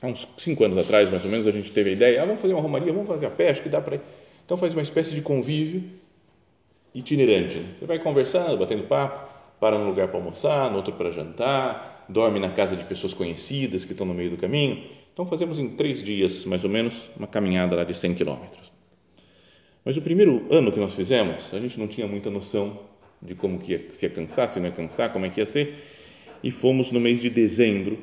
há 0.00 0.06
uns 0.06 0.26
cinco 0.38 0.64
anos 0.64 0.78
atrás, 0.78 1.10
mais 1.10 1.24
ou 1.24 1.30
menos, 1.30 1.46
a 1.46 1.50
gente 1.50 1.70
teve 1.72 1.90
a 1.90 1.92
ideia, 1.92 2.22
ah, 2.22 2.24
vamos 2.24 2.40
fazer 2.40 2.54
uma 2.54 2.62
romaria, 2.62 2.90
vamos 2.90 3.06
fazer 3.06 3.26
a 3.26 3.30
pé, 3.30 3.50
acho 3.50 3.62
que 3.62 3.68
dá 3.68 3.82
para 3.82 3.96
ir. 3.96 4.00
Então 4.50 4.58
faz 4.58 4.74
uma 4.74 4.82
espécie 4.82 5.14
de 5.14 5.22
convívio 5.22 5.84
itinerante. 6.92 7.62
Você 7.78 7.86
vai 7.86 8.00
conversando, 8.00 8.58
batendo 8.58 8.82
papo, 8.82 9.32
para 9.60 9.78
num 9.78 9.86
lugar 9.86 10.08
para 10.08 10.18
almoçar, 10.18 10.68
no 10.72 10.78
outro 10.78 10.92
para 10.94 11.12
jantar, 11.12 12.04
dorme 12.08 12.40
na 12.40 12.50
casa 12.50 12.74
de 12.74 12.82
pessoas 12.82 13.14
conhecidas 13.14 13.84
que 13.84 13.92
estão 13.92 14.04
no 14.04 14.12
meio 14.12 14.30
do 14.30 14.36
caminho. 14.36 14.82
Então 15.12 15.24
fazemos 15.24 15.60
em 15.60 15.68
três 15.68 16.02
dias, 16.02 16.44
mais 16.46 16.64
ou 16.64 16.70
menos, 16.70 17.08
uma 17.16 17.28
caminhada 17.28 17.76
lá 17.76 17.84
de 17.84 17.94
100 17.94 18.14
quilômetros. 18.14 18.72
Mas 19.84 19.96
o 19.96 20.02
primeiro 20.02 20.44
ano 20.50 20.72
que 20.72 20.80
nós 20.80 20.96
fizemos, 20.96 21.54
a 21.54 21.60
gente 21.60 21.78
não 21.78 21.86
tinha 21.86 22.08
muita 22.08 22.28
noção 22.28 22.76
de 23.22 23.36
como 23.36 23.56
que 23.56 23.70
ia, 23.70 23.86
se 23.90 24.06
ia 24.06 24.10
cansar, 24.10 24.48
se 24.48 24.58
não 24.58 24.66
ia 24.66 24.72
cansar, 24.72 25.12
como 25.12 25.26
é 25.26 25.28
que 25.28 25.38
ia 25.38 25.46
ser, 25.46 25.80
e 26.42 26.50
fomos 26.50 26.90
no 26.90 26.98
mês 26.98 27.22
de 27.22 27.30
dezembro 27.30 27.96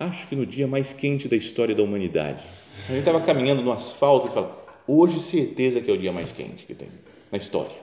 acho 0.00 0.26
que 0.26 0.34
no 0.34 0.46
dia 0.46 0.66
mais 0.66 0.94
quente 0.94 1.28
da 1.28 1.36
história 1.36 1.74
da 1.74 1.82
humanidade. 1.82 2.42
A 2.88 2.92
gente 2.92 3.00
estava 3.00 3.20
caminhando 3.20 3.60
no 3.60 3.70
asfalto 3.70 4.28
e 4.28 4.30
falava, 4.30 4.59
hoje 4.90 5.20
certeza 5.20 5.80
que 5.80 5.90
é 5.90 5.94
o 5.94 5.98
dia 5.98 6.12
mais 6.12 6.32
quente 6.32 6.64
que 6.64 6.74
tem 6.74 6.88
na 7.30 7.38
história, 7.38 7.76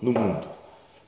no 0.00 0.12
mundo. 0.12 0.48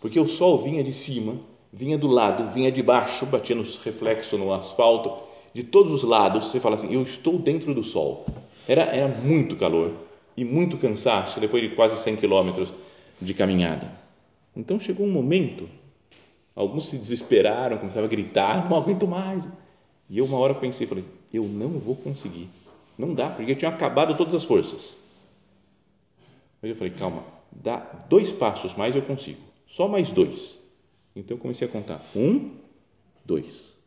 Porque 0.01 0.20
o 0.20 0.29
sol 0.29 0.59
vinha 0.59 0.83
de 0.85 0.92
cima, 0.92 1.37
vinha 1.73 1.99
do 1.99 2.07
lado, 2.07 2.53
vinha 2.53 2.70
de 2.70 2.83
baixo, 2.83 3.27
batia 3.27 3.57
nos 3.57 3.79
reflexos 3.79 4.38
no 4.38 4.53
asfalto, 4.53 5.12
de 5.53 5.62
todos 5.62 5.92
os 5.92 6.03
lados, 6.03 6.47
você 6.47 6.61
fala 6.61 6.75
assim, 6.75 6.92
eu 6.92 7.03
estou 7.03 7.38
dentro 7.38 7.75
do 7.75 7.83
sol. 7.83 8.27
Era, 8.68 8.83
era 8.83 9.09
muito 9.09 9.57
calor 9.57 9.92
e 10.37 10.44
muito 10.44 10.77
cansaço 10.77 11.40
depois 11.40 11.62
de 11.62 11.75
quase 11.75 11.97
100 11.97 12.16
quilômetros 12.16 12.68
de 13.20 13.35
caminhada. 13.35 13.90
Então 14.57 14.79
chegou 14.79 15.07
um 15.07 15.11
momento, 15.11 15.68
alguns 16.55 16.88
se 16.88 16.97
desesperaram, 16.97 17.79
começaram 17.79 18.07
a 18.07 18.11
gritar, 18.11 18.68
não 18.68 18.77
aguento 18.77 19.07
mais. 19.07 19.49
E 20.09 20.18
eu 20.18 20.25
uma 20.25 20.38
hora 20.38 20.55
pensei, 20.55 20.87
falei, 20.87 21.05
eu 21.33 21.44
não 21.44 21.70
vou 21.79 21.97
conseguir. 21.97 22.49
Não 22.97 23.14
dá, 23.14 23.31
porque 23.31 23.53
eu 23.53 23.57
tinha 23.57 23.70
acabado 23.70 24.16
todas 24.16 24.35
as 24.35 24.44
forças. 24.44 25.04
Aí 26.64 26.70
eu 26.70 26.74
falei, 26.74 26.94
calma, 26.94 27.22
dá 27.53 27.77
dois 28.09 28.33
passos 28.33 28.74
mais 28.74 28.96
eu 28.96 29.03
consigo. 29.03 29.40
Só 29.66 29.87
mais 29.87 30.11
dois. 30.11 30.62
Então 31.14 31.37
eu 31.37 31.40
comecei 31.40 31.68
a 31.68 31.70
contar. 31.70 32.00
Um, 32.16 32.53
dois. 33.22 33.79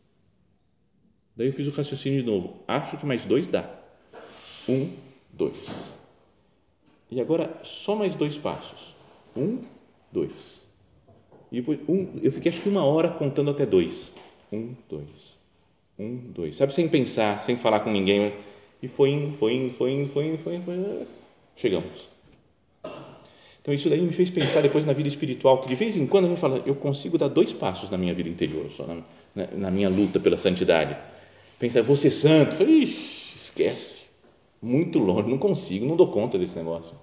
Daí 1.36 1.48
eu 1.48 1.54
fiz 1.54 1.68
o 1.68 1.72
raciocínio 1.72 2.22
de 2.22 2.28
novo. 2.28 2.60
Acho 2.68 2.96
que 2.96 3.04
mais 3.04 3.26
dois 3.26 3.48
dá. 3.48 3.68
Um, 4.70 4.94
dois. 5.34 5.92
E 7.10 7.20
agora 7.20 7.60
só 7.64 7.96
mais 7.96 8.14
dois 8.14 8.38
passos. 8.38 8.94
Um, 9.36 9.64
dois. 10.12 10.68
E 11.52 11.62
depois, 11.62 11.80
um, 11.90 12.20
eu 12.22 12.32
fiquei 12.32 12.52
acho 12.52 12.62
que 12.62 12.70
uma 12.70 12.86
hora 12.86 13.10
contando 13.10 13.50
até 13.50 13.66
dois. 13.66 14.14
Um, 14.54 14.76
dois. 14.88 15.40
Um, 15.98 16.16
dois. 16.32 16.56
Sabe, 16.56 16.76
sem 16.76 16.88
pensar, 16.88 17.40
sem 17.40 17.56
falar 17.56 17.80
com 17.80 17.90
ninguém. 17.90 18.36
E 18.84 18.88
foi 18.88 19.10
indo, 19.10 19.34
foi 19.34 19.56
indo, 19.56 19.72
foi 19.74 19.94
indo, 19.94 20.08
foi 20.08 20.26
indo, 20.28 20.38
foi 20.38 20.56
indo. 20.58 20.66
Foi 20.66 20.76
indo. 20.76 21.08
Chegamos. 21.56 22.17
Então, 23.68 23.76
isso 23.76 23.90
daí 23.90 24.00
me 24.00 24.14
fez 24.14 24.30
pensar 24.30 24.62
depois 24.62 24.86
na 24.86 24.94
vida 24.94 25.10
espiritual, 25.10 25.60
que 25.60 25.68
de 25.68 25.76
vez 25.76 25.98
em 25.98 26.08
quando 26.08 26.24
a 26.24 26.30
gente 26.30 26.40
fala, 26.40 26.64
eu 26.66 26.74
consigo 26.74 27.18
dar 27.18 27.28
dois 27.28 27.52
passos 27.52 27.90
na 27.90 27.98
minha 27.98 28.14
vida 28.14 28.30
interior, 28.30 28.72
só 28.72 28.88
na, 29.36 29.46
na, 29.52 29.70
minha 29.70 29.90
luta 29.90 30.22
pela 30.22 30.38
santidade. 30.38 30.96
Pensar, 31.60 31.82
vou 31.82 31.98
ser 31.98 32.12
santo. 32.12 32.56
Falei, 32.56 32.84
esquece. 32.84 34.04
Muito 34.62 35.00
longe, 35.00 35.30
não 35.30 35.38
consigo, 35.38 35.86
não 35.86 35.98
dou 35.98 36.08
conta 36.08 36.38
desse 36.38 36.58
negócio. 36.58 36.96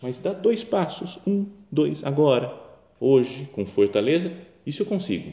Mas 0.00 0.18
dá 0.18 0.32
dois 0.32 0.64
passos, 0.64 1.18
um, 1.26 1.44
dois, 1.70 2.04
agora, 2.04 2.58
hoje, 2.98 3.46
com 3.52 3.66
fortaleza, 3.66 4.32
isso 4.64 4.80
eu 4.80 4.86
consigo. 4.86 5.30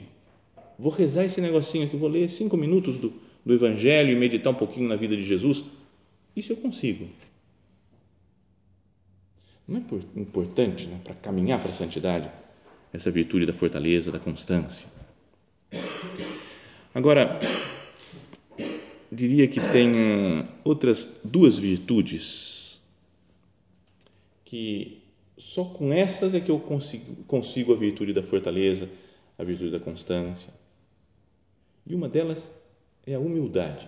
Vou 0.77 0.91
rezar 0.91 1.23
esse 1.23 1.39
negocinho 1.39 1.85
aqui, 1.85 1.95
vou 1.95 2.09
ler 2.09 2.29
cinco 2.29 2.57
minutos 2.57 2.97
do, 2.97 3.13
do 3.45 3.53
Evangelho 3.53 4.11
e 4.11 4.15
meditar 4.17 4.51
um 4.51 4.57
pouquinho 4.57 4.89
na 4.89 4.97
vida 4.97 5.15
de 5.15 5.23
Jesus. 5.23 5.63
Isso 6.35 6.51
eu 6.51 6.57
consigo. 6.57 7.07
Não 9.67 9.79
é 9.79 10.19
importante 10.19 10.87
né, 10.87 10.99
para 11.03 11.13
caminhar 11.15 11.59
para 11.59 11.71
a 11.71 11.73
santidade 11.73 12.29
essa 12.93 13.11
virtude 13.11 13.45
da 13.45 13.53
fortaleza, 13.53 14.11
da 14.11 14.19
constância? 14.19 14.87
Agora, 16.95 17.39
diria 19.11 19.47
que 19.47 19.59
tem 19.71 20.47
outras 20.63 21.19
duas 21.23 21.57
virtudes 21.57 22.79
que 24.45 25.03
só 25.37 25.65
com 25.65 25.91
essas 25.91 26.33
é 26.33 26.39
que 26.39 26.49
eu 26.49 26.59
consigo, 26.59 27.23
consigo 27.25 27.73
a 27.73 27.75
virtude 27.75 28.13
da 28.13 28.23
fortaleza, 28.23 28.89
a 29.37 29.43
virtude 29.43 29.71
da 29.71 29.79
constância. 29.79 30.51
E 31.85 31.93
uma 31.93 32.07
delas 32.07 32.51
é 33.05 33.13
a 33.13 33.19
humildade. 33.19 33.87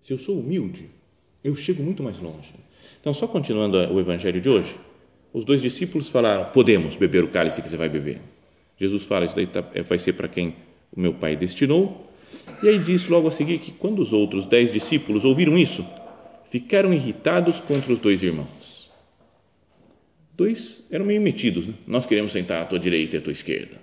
Se 0.00 0.12
eu 0.12 0.18
sou 0.18 0.38
humilde, 0.38 0.88
eu 1.42 1.54
chego 1.56 1.82
muito 1.82 2.02
mais 2.02 2.18
longe. 2.18 2.54
Então, 3.08 3.14
só 3.14 3.26
continuando 3.26 3.78
o 3.90 3.98
evangelho 3.98 4.38
de 4.38 4.50
hoje, 4.50 4.76
os 5.32 5.42
dois 5.42 5.62
discípulos 5.62 6.10
falaram: 6.10 6.52
Podemos 6.52 6.94
beber 6.94 7.24
o 7.24 7.28
cálice 7.28 7.62
que 7.62 7.66
você 7.66 7.76
vai 7.78 7.88
beber. 7.88 8.20
Jesus 8.78 9.06
fala: 9.06 9.24
Isso 9.24 9.34
daí 9.34 9.46
tá, 9.46 9.64
é, 9.72 9.82
vai 9.82 9.98
ser 9.98 10.12
para 10.12 10.28
quem 10.28 10.54
o 10.94 11.00
meu 11.00 11.14
Pai 11.14 11.34
destinou. 11.34 12.06
E 12.62 12.68
aí 12.68 12.78
diz 12.78 13.08
logo 13.08 13.26
a 13.26 13.30
seguir 13.30 13.60
que 13.60 13.72
quando 13.72 14.00
os 14.00 14.12
outros 14.12 14.44
dez 14.44 14.70
discípulos 14.70 15.24
ouviram 15.24 15.56
isso, 15.56 15.86
ficaram 16.44 16.92
irritados 16.92 17.60
contra 17.60 17.90
os 17.94 17.98
dois 17.98 18.22
irmãos. 18.22 18.90
Dois 20.36 20.84
eram 20.90 21.06
meio 21.06 21.22
metidos, 21.22 21.66
né? 21.66 21.72
Nós 21.86 22.04
queremos 22.04 22.32
sentar 22.32 22.60
à 22.60 22.66
tua 22.66 22.78
direita 22.78 23.16
e 23.16 23.20
à 23.20 23.22
tua 23.22 23.32
esquerda. 23.32 23.80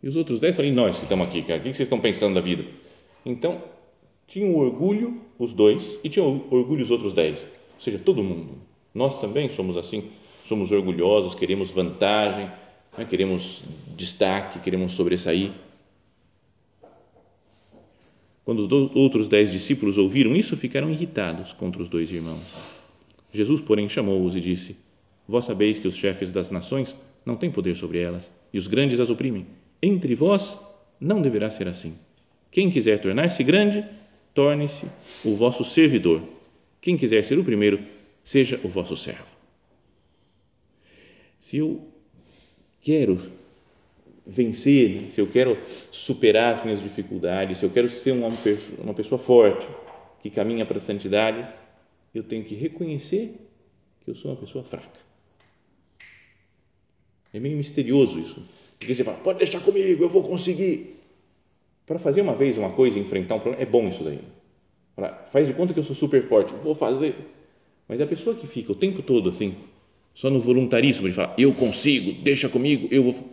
E 0.00 0.06
os 0.06 0.14
outros 0.16 0.38
dez 0.38 0.54
falaram: 0.54 0.76
Nós 0.76 0.98
que 0.98 1.02
estamos 1.02 1.26
aqui, 1.26 1.42
cara, 1.42 1.58
o 1.58 1.62
que 1.64 1.74
vocês 1.74 1.80
estão 1.80 1.98
pensando 1.98 2.36
da 2.36 2.40
vida? 2.40 2.64
Então, 3.26 3.60
tinham 4.28 4.54
orgulho 4.54 5.22
os 5.40 5.52
dois 5.52 5.98
e 6.04 6.08
tinham 6.08 6.44
orgulho 6.52 6.84
os 6.84 6.92
outros 6.92 7.12
dez 7.14 7.63
ou 7.74 7.80
seja, 7.80 7.98
todo 7.98 8.22
mundo. 8.22 8.58
Nós 8.94 9.20
também 9.20 9.48
somos 9.48 9.76
assim, 9.76 10.04
somos 10.44 10.70
orgulhosos, 10.70 11.34
queremos 11.34 11.70
vantagem, 11.70 12.50
né? 12.96 13.04
queremos 13.04 13.64
destaque, 13.96 14.60
queremos 14.60 14.92
sobressair. 14.92 15.50
Quando 18.44 18.60
os 18.60 18.94
outros 18.94 19.26
dez 19.26 19.50
discípulos 19.50 19.96
ouviram 19.98 20.36
isso, 20.36 20.56
ficaram 20.56 20.90
irritados 20.90 21.52
contra 21.52 21.82
os 21.82 21.88
dois 21.88 22.12
irmãos. 22.12 22.42
Jesus, 23.32 23.60
porém, 23.60 23.88
chamou-os 23.88 24.36
e 24.36 24.40
disse: 24.40 24.76
Vós 25.26 25.46
sabeis 25.46 25.78
que 25.78 25.88
os 25.88 25.96
chefes 25.96 26.30
das 26.30 26.50
nações 26.50 26.94
não 27.24 27.36
têm 27.36 27.50
poder 27.50 27.74
sobre 27.74 28.00
elas, 28.00 28.30
e 28.52 28.58
os 28.58 28.66
grandes 28.66 29.00
as 29.00 29.10
oprimem. 29.10 29.46
Entre 29.82 30.14
vós 30.14 30.58
não 31.00 31.22
deverá 31.22 31.50
ser 31.50 31.66
assim. 31.66 31.94
Quem 32.50 32.70
quiser 32.70 33.00
tornar-se 33.00 33.42
grande, 33.42 33.84
torne-se 34.34 34.86
o 35.24 35.34
vosso 35.34 35.64
servidor 35.64 36.22
quem 36.84 36.98
quiser 36.98 37.24
ser 37.24 37.38
o 37.38 37.44
primeiro, 37.44 37.82
seja 38.22 38.60
o 38.62 38.68
vosso 38.68 38.94
servo. 38.94 39.34
Se 41.40 41.56
eu 41.56 41.88
quero 42.82 43.18
vencer, 44.26 45.10
se 45.10 45.18
eu 45.18 45.26
quero 45.26 45.56
superar 45.90 46.52
as 46.52 46.62
minhas 46.62 46.82
dificuldades, 46.82 47.56
se 47.56 47.64
eu 47.64 47.70
quero 47.70 47.88
ser 47.88 48.12
uma, 48.12 48.28
uma 48.82 48.92
pessoa 48.92 49.18
forte, 49.18 49.66
que 50.20 50.28
caminha 50.28 50.66
para 50.66 50.76
a 50.76 50.80
santidade, 50.80 51.48
eu 52.14 52.22
tenho 52.22 52.44
que 52.44 52.54
reconhecer 52.54 53.34
que 54.04 54.10
eu 54.10 54.14
sou 54.14 54.32
uma 54.32 54.36
pessoa 54.36 54.62
fraca. 54.62 55.00
É 57.32 57.40
meio 57.40 57.56
misterioso 57.56 58.20
isso. 58.20 58.46
Porque 58.78 58.94
você 58.94 59.02
fala, 59.02 59.16
pode 59.16 59.38
deixar 59.38 59.60
comigo, 59.60 60.04
eu 60.04 60.10
vou 60.10 60.22
conseguir. 60.22 60.96
Para 61.86 61.98
fazer 61.98 62.20
uma 62.20 62.34
vez 62.34 62.58
uma 62.58 62.72
coisa 62.72 62.98
enfrentar 62.98 63.36
um 63.36 63.40
problema, 63.40 63.62
é 63.62 63.66
bom 63.66 63.88
isso 63.88 64.04
daí. 64.04 64.20
Faz 65.32 65.46
de 65.46 65.54
conta 65.54 65.72
que 65.72 65.78
eu 65.78 65.84
sou 65.84 65.96
super 65.96 66.22
forte, 66.22 66.52
vou 66.62 66.74
fazer. 66.74 67.16
Mas 67.88 68.00
a 68.00 68.06
pessoa 68.06 68.36
que 68.36 68.46
fica 68.46 68.72
o 68.72 68.74
tempo 68.74 69.02
todo 69.02 69.28
assim, 69.28 69.54
só 70.14 70.30
no 70.30 70.38
voluntarismo 70.38 71.08
de 71.08 71.14
falar, 71.14 71.34
eu 71.36 71.52
consigo, 71.52 72.12
deixa 72.22 72.48
comigo, 72.48 72.88
eu 72.90 73.02
vou. 73.02 73.30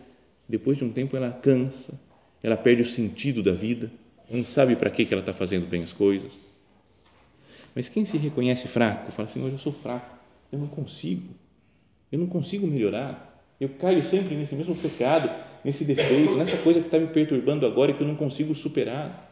Depois 0.49 0.77
de 0.77 0.83
um 0.83 0.91
tempo 0.91 1.15
ela 1.15 1.31
cansa, 1.31 1.99
ela 2.43 2.57
perde 2.57 2.81
o 2.81 2.85
sentido 2.85 3.43
da 3.43 3.51
vida, 3.51 3.91
não 4.29 4.43
sabe 4.43 4.75
para 4.75 4.89
que 4.89 5.07
ela 5.11 5.21
está 5.21 5.31
fazendo 5.31 5.67
bem 5.67 5.83
as 5.83 5.93
coisas. 5.93 6.37
Mas 7.75 7.87
quem 7.87 8.03
se 8.03 8.17
reconhece 8.17 8.67
fraco, 8.67 9.11
fala 9.11 9.29
assim: 9.29 9.47
eu 9.47 9.57
sou 9.57 9.71
fraco, 9.71 10.17
eu 10.51 10.59
não 10.59 10.67
consigo, 10.67 11.33
eu 12.11 12.19
não 12.19 12.27
consigo 12.27 12.67
melhorar, 12.67 13.45
eu 13.59 13.69
caio 13.69 14.03
sempre 14.03 14.35
nesse 14.35 14.55
mesmo 14.55 14.75
pecado, 14.75 15.29
nesse 15.63 15.85
defeito, 15.85 16.35
nessa 16.35 16.57
coisa 16.57 16.79
que 16.79 16.87
está 16.87 16.97
me 16.97 17.07
perturbando 17.07 17.65
agora 17.65 17.91
e 17.91 17.93
que 17.93 18.01
eu 18.01 18.07
não 18.07 18.15
consigo 18.15 18.53
superar. 18.55 19.30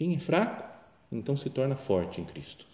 Quem 0.00 0.14
é 0.14 0.18
fraco, 0.18 0.64
então 1.12 1.36
se 1.36 1.50
torna 1.50 1.76
forte 1.76 2.22
em 2.22 2.24
Cristo. 2.24 2.64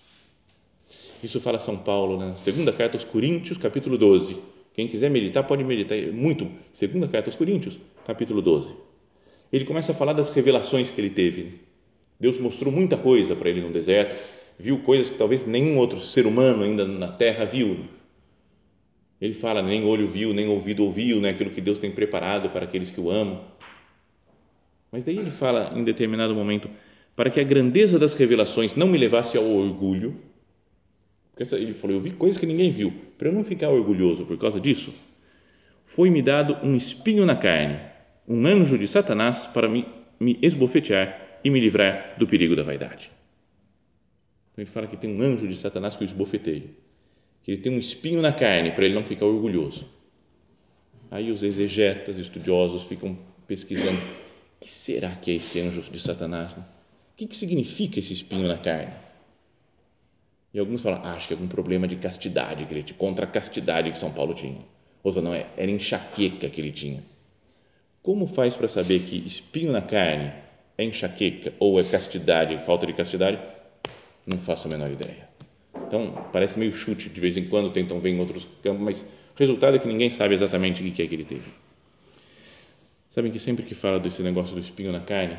Isso 1.24 1.40
fala 1.40 1.58
São 1.58 1.76
Paulo 1.76 2.16
na 2.16 2.36
segunda 2.36 2.72
carta 2.72 2.96
aos 2.96 3.04
Coríntios, 3.04 3.58
capítulo 3.58 3.98
12. 3.98 4.40
Quem 4.72 4.86
quiser 4.86 5.10
meditar, 5.10 5.42
pode 5.42 5.64
meditar 5.64 5.98
muito. 6.12 6.48
Segunda 6.72 7.08
carta 7.08 7.28
aos 7.28 7.34
Coríntios, 7.34 7.80
capítulo 8.04 8.40
12. 8.40 8.76
Ele 9.52 9.64
começa 9.64 9.90
a 9.90 9.94
falar 9.96 10.12
das 10.12 10.32
revelações 10.32 10.88
que 10.88 11.00
ele 11.00 11.10
teve. 11.10 11.58
Deus 12.20 12.38
mostrou 12.38 12.72
muita 12.72 12.96
coisa 12.96 13.34
para 13.34 13.50
ele 13.50 13.60
no 13.60 13.72
deserto, 13.72 14.14
viu 14.56 14.78
coisas 14.84 15.10
que 15.10 15.18
talvez 15.18 15.44
nenhum 15.44 15.78
outro 15.78 15.98
ser 15.98 16.28
humano 16.28 16.62
ainda 16.62 16.86
na 16.86 17.10
terra 17.10 17.44
viu. 17.44 17.86
Ele 19.20 19.34
fala: 19.34 19.62
nem 19.62 19.84
olho 19.84 20.06
viu, 20.06 20.32
nem 20.32 20.46
ouvido 20.46 20.84
ouviu, 20.84 21.20
né? 21.20 21.30
aquilo 21.30 21.50
que 21.50 21.60
Deus 21.60 21.78
tem 21.78 21.90
preparado 21.90 22.50
para 22.50 22.66
aqueles 22.66 22.88
que 22.88 23.00
o 23.00 23.10
amam. 23.10 23.42
Mas 24.92 25.02
daí 25.02 25.18
ele 25.18 25.32
fala 25.32 25.72
em 25.74 25.82
determinado 25.82 26.32
momento: 26.32 26.70
para 27.16 27.30
que 27.30 27.40
a 27.40 27.44
grandeza 27.44 27.98
das 27.98 28.12
revelações 28.12 28.74
não 28.74 28.86
me 28.86 28.98
levasse 28.98 29.38
ao 29.38 29.44
orgulho, 29.44 30.20
porque 31.34 31.54
ele 31.54 31.72
falou, 31.72 31.96
eu 31.96 32.00
vi 32.00 32.10
coisas 32.10 32.38
que 32.38 32.46
ninguém 32.46 32.70
viu, 32.70 32.92
para 33.16 33.28
eu 33.28 33.32
não 33.32 33.42
ficar 33.42 33.70
orgulhoso 33.70 34.26
por 34.26 34.38
causa 34.38 34.60
disso, 34.60 34.92
foi-me 35.84 36.20
dado 36.20 36.58
um 36.62 36.76
espinho 36.76 37.24
na 37.24 37.34
carne, 37.34 37.80
um 38.28 38.46
anjo 38.46 38.78
de 38.78 38.86
Satanás 38.86 39.46
para 39.46 39.66
me, 39.66 39.86
me 40.20 40.38
esbofetear 40.42 41.40
e 41.42 41.48
me 41.48 41.58
livrar 41.58 42.16
do 42.18 42.26
perigo 42.26 42.54
da 42.54 42.62
vaidade. 42.62 43.10
Então 44.52 44.62
ele 44.62 44.70
fala 44.70 44.86
que 44.86 44.96
tem 44.96 45.10
um 45.10 45.22
anjo 45.22 45.48
de 45.48 45.56
Satanás 45.56 45.96
que 45.96 46.02
o 46.02 46.06
esbofeteia, 46.06 46.64
que 47.42 47.50
ele 47.50 47.60
tem 47.60 47.72
um 47.72 47.78
espinho 47.78 48.20
na 48.20 48.32
carne 48.32 48.72
para 48.72 48.84
ele 48.84 48.94
não 48.94 49.04
ficar 49.04 49.24
orgulhoso. 49.24 49.88
Aí 51.10 51.30
os 51.30 51.42
exegetas, 51.42 52.18
estudiosos, 52.18 52.82
ficam 52.82 53.16
pesquisando, 53.46 54.00
que 54.60 54.70
será 54.70 55.10
que 55.10 55.30
é 55.30 55.34
esse 55.34 55.60
anjo 55.60 55.80
de 55.82 56.00
Satanás? 56.00 56.56
Né? 56.56 56.64
O 57.16 57.18
que, 57.18 57.26
que 57.28 57.34
significa 57.34 57.98
esse 57.98 58.12
espinho 58.12 58.46
na 58.46 58.58
carne? 58.58 58.92
E 60.52 60.58
alguns 60.58 60.82
falam, 60.82 61.00
ah, 61.02 61.14
acho 61.14 61.28
que 61.28 61.32
é 61.32 61.36
algum 61.36 61.48
problema 61.48 61.88
de 61.88 61.96
castidade, 61.96 62.66
que 62.66 62.74
ele, 62.74 62.82
contra 62.92 63.24
a 63.24 63.26
castidade 63.26 63.90
que 63.90 63.96
São 63.96 64.12
Paulo 64.12 64.34
tinha. 64.34 64.58
Outros 65.02 65.24
falam, 65.24 65.30
não, 65.30 65.34
é, 65.34 65.46
era 65.56 65.70
enxaqueca 65.70 66.50
que 66.50 66.60
ele 66.60 66.72
tinha. 66.72 67.02
Como 68.02 68.26
faz 68.26 68.54
para 68.54 68.68
saber 68.68 69.00
que 69.00 69.16
espinho 69.26 69.72
na 69.72 69.80
carne 69.80 70.30
é 70.76 70.84
enxaqueca 70.84 71.54
ou 71.58 71.80
é 71.80 71.84
castidade, 71.84 72.62
falta 72.62 72.86
de 72.86 72.92
castidade? 72.92 73.40
Não 74.26 74.36
faço 74.36 74.68
a 74.68 74.70
menor 74.70 74.90
ideia. 74.90 75.26
Então, 75.86 76.28
parece 76.34 76.58
meio 76.58 76.76
chute, 76.76 77.08
de 77.08 77.18
vez 77.18 77.38
em 77.38 77.46
quando 77.46 77.72
tentam 77.72 77.98
ver 77.98 78.10
em 78.10 78.20
outros 78.20 78.46
campos, 78.62 78.82
mas 78.82 79.00
o 79.00 79.38
resultado 79.38 79.76
é 79.76 79.78
que 79.78 79.88
ninguém 79.88 80.10
sabe 80.10 80.34
exatamente 80.34 80.82
o 80.82 80.92
que 80.92 81.00
é 81.00 81.06
que 81.06 81.14
ele 81.14 81.24
teve. 81.24 81.50
Sabem 83.10 83.32
que 83.32 83.38
sempre 83.38 83.64
que 83.64 83.74
fala 83.74 83.98
desse 83.98 84.22
negócio 84.22 84.54
do 84.54 84.60
espinho 84.60 84.92
na 84.92 85.00
carne, 85.00 85.38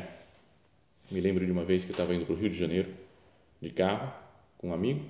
me 1.10 1.20
lembro 1.20 1.44
de 1.44 1.52
uma 1.52 1.64
vez 1.64 1.84
que 1.84 1.90
eu 1.90 1.94
estava 1.94 2.14
indo 2.14 2.24
para 2.24 2.34
o 2.34 2.38
Rio 2.38 2.50
de 2.50 2.58
Janeiro, 2.58 2.88
de 3.60 3.70
carro, 3.70 4.12
com 4.58 4.68
um 4.68 4.72
amigo, 4.72 5.00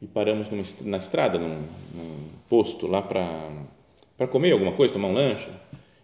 e 0.00 0.06
paramos 0.06 0.48
numa, 0.48 0.62
na 0.82 0.96
estrada, 0.96 1.38
num, 1.38 1.62
num 1.94 2.28
posto 2.48 2.86
lá 2.86 3.02
para 3.02 4.26
comer 4.28 4.52
alguma 4.52 4.72
coisa, 4.72 4.92
tomar 4.92 5.08
um 5.08 5.12
lanche. 5.12 5.48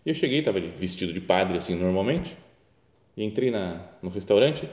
E 0.04 0.10
eu 0.10 0.14
cheguei, 0.14 0.40
estava 0.40 0.60
vestido 0.60 1.12
de 1.12 1.20
padre, 1.20 1.58
assim, 1.58 1.74
normalmente, 1.74 2.36
e 3.16 3.24
entrei 3.24 3.50
na, 3.50 3.80
no 4.02 4.10
restaurante 4.10 4.68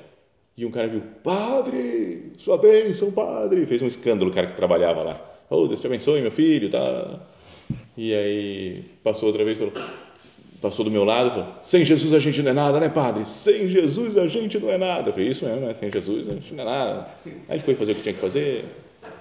e 0.55 0.65
um 0.65 0.71
cara 0.71 0.87
viu, 0.87 1.01
padre, 1.23 2.33
sua 2.37 2.57
bênção, 2.57 3.11
padre. 3.11 3.65
Fez 3.65 3.81
um 3.81 3.87
escândalo 3.87 4.29
o 4.29 4.33
cara 4.33 4.47
que 4.47 4.55
trabalhava 4.55 5.01
lá. 5.01 5.39
Oh, 5.49 5.67
Deus 5.67 5.81
te 5.81 5.87
abençoe, 5.87 6.21
meu 6.21 6.31
filho, 6.31 6.69
tá. 6.69 7.19
E 7.97 8.13
aí 8.13 8.83
passou 9.03 9.29
outra 9.29 9.43
vez, 9.43 9.57
falou, 9.57 9.73
passou 10.63 10.85
do 10.85 10.89
meu 10.89 11.03
lado, 11.03 11.29
falou, 11.31 11.47
sem 11.61 11.83
Jesus 11.83 12.13
a 12.13 12.19
gente 12.19 12.41
não 12.41 12.51
é 12.51 12.53
nada, 12.53 12.79
né, 12.79 12.87
padre? 12.87 13.25
Sem 13.25 13.67
Jesus 13.67 14.17
a 14.17 14.27
gente 14.29 14.57
não 14.57 14.71
é 14.71 14.77
nada. 14.77 15.09
Eu 15.09 15.13
falei, 15.13 15.27
isso 15.27 15.45
mesmo, 15.45 15.59
né? 15.59 15.73
Sem 15.73 15.91
Jesus 15.91 16.29
a 16.29 16.31
gente 16.31 16.53
não 16.53 16.63
é 16.63 16.65
nada. 16.65 17.07
Aí 17.25 17.33
ele 17.49 17.59
foi 17.59 17.75
fazer 17.75 17.91
o 17.91 17.95
que 17.95 18.01
tinha 18.01 18.13
que 18.13 18.21
fazer, 18.21 18.63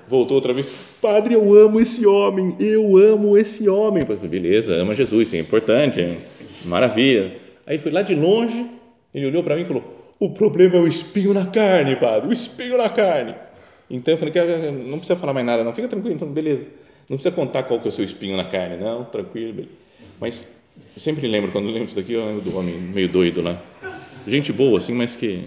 voltou 0.06 0.36
outra 0.36 0.52
vez, 0.52 0.66
padre, 1.00 1.34
eu 1.34 1.52
amo 1.54 1.80
esse 1.80 2.06
homem, 2.06 2.56
eu 2.60 2.96
amo 2.96 3.36
esse 3.36 3.68
homem. 3.68 4.04
Eu 4.08 4.16
falei, 4.16 4.30
beleza, 4.30 4.74
ama 4.76 4.94
Jesus, 4.94 5.28
sim, 5.28 5.38
é 5.38 5.40
importante, 5.40 6.16
maravilha. 6.64 7.36
Aí 7.66 7.76
foi 7.76 7.90
lá 7.90 8.02
de 8.02 8.14
longe, 8.14 8.64
ele 9.12 9.26
olhou 9.26 9.42
para 9.42 9.56
mim 9.56 9.62
e 9.62 9.64
falou, 9.64 9.82
o 10.20 10.30
problema 10.30 10.76
é 10.76 10.80
o 10.80 10.86
espinho 10.86 11.34
na 11.34 11.46
carne, 11.46 11.96
padre, 11.96 12.28
o 12.28 12.32
espinho 12.32 12.78
na 12.78 12.88
carne. 12.88 13.34
Então 13.90 14.14
eu 14.14 14.18
falei, 14.18 14.32
não 14.70 14.98
precisa 14.98 15.16
falar 15.16 15.32
mais 15.32 15.44
nada, 15.44 15.64
não, 15.64 15.72
fica 15.72 15.88
tranquilo, 15.88 16.14
então, 16.14 16.28
beleza. 16.28 16.68
Não 17.08 17.16
precisa 17.16 17.34
contar 17.34 17.64
qual 17.64 17.80
que 17.80 17.88
é 17.88 17.90
o 17.90 17.92
seu 17.92 18.04
espinho 18.04 18.36
na 18.36 18.44
carne, 18.44 18.76
não, 18.76 19.04
tranquilo, 19.04 19.52
beleza. 19.52 19.74
Mas 20.20 20.61
eu 20.76 21.00
sempre 21.00 21.26
lembro, 21.26 21.50
quando 21.52 21.66
eu 21.66 21.72
lembro 21.72 21.88
isso 21.88 21.96
daqui, 21.96 22.12
eu 22.12 22.24
lembro 22.24 22.42
do 22.42 22.56
homem 22.56 22.74
meio 22.74 23.08
doido 23.08 23.42
lá. 23.42 23.60
Gente 24.26 24.52
boa, 24.52 24.78
assim, 24.78 24.94
mas 24.94 25.16
que. 25.16 25.44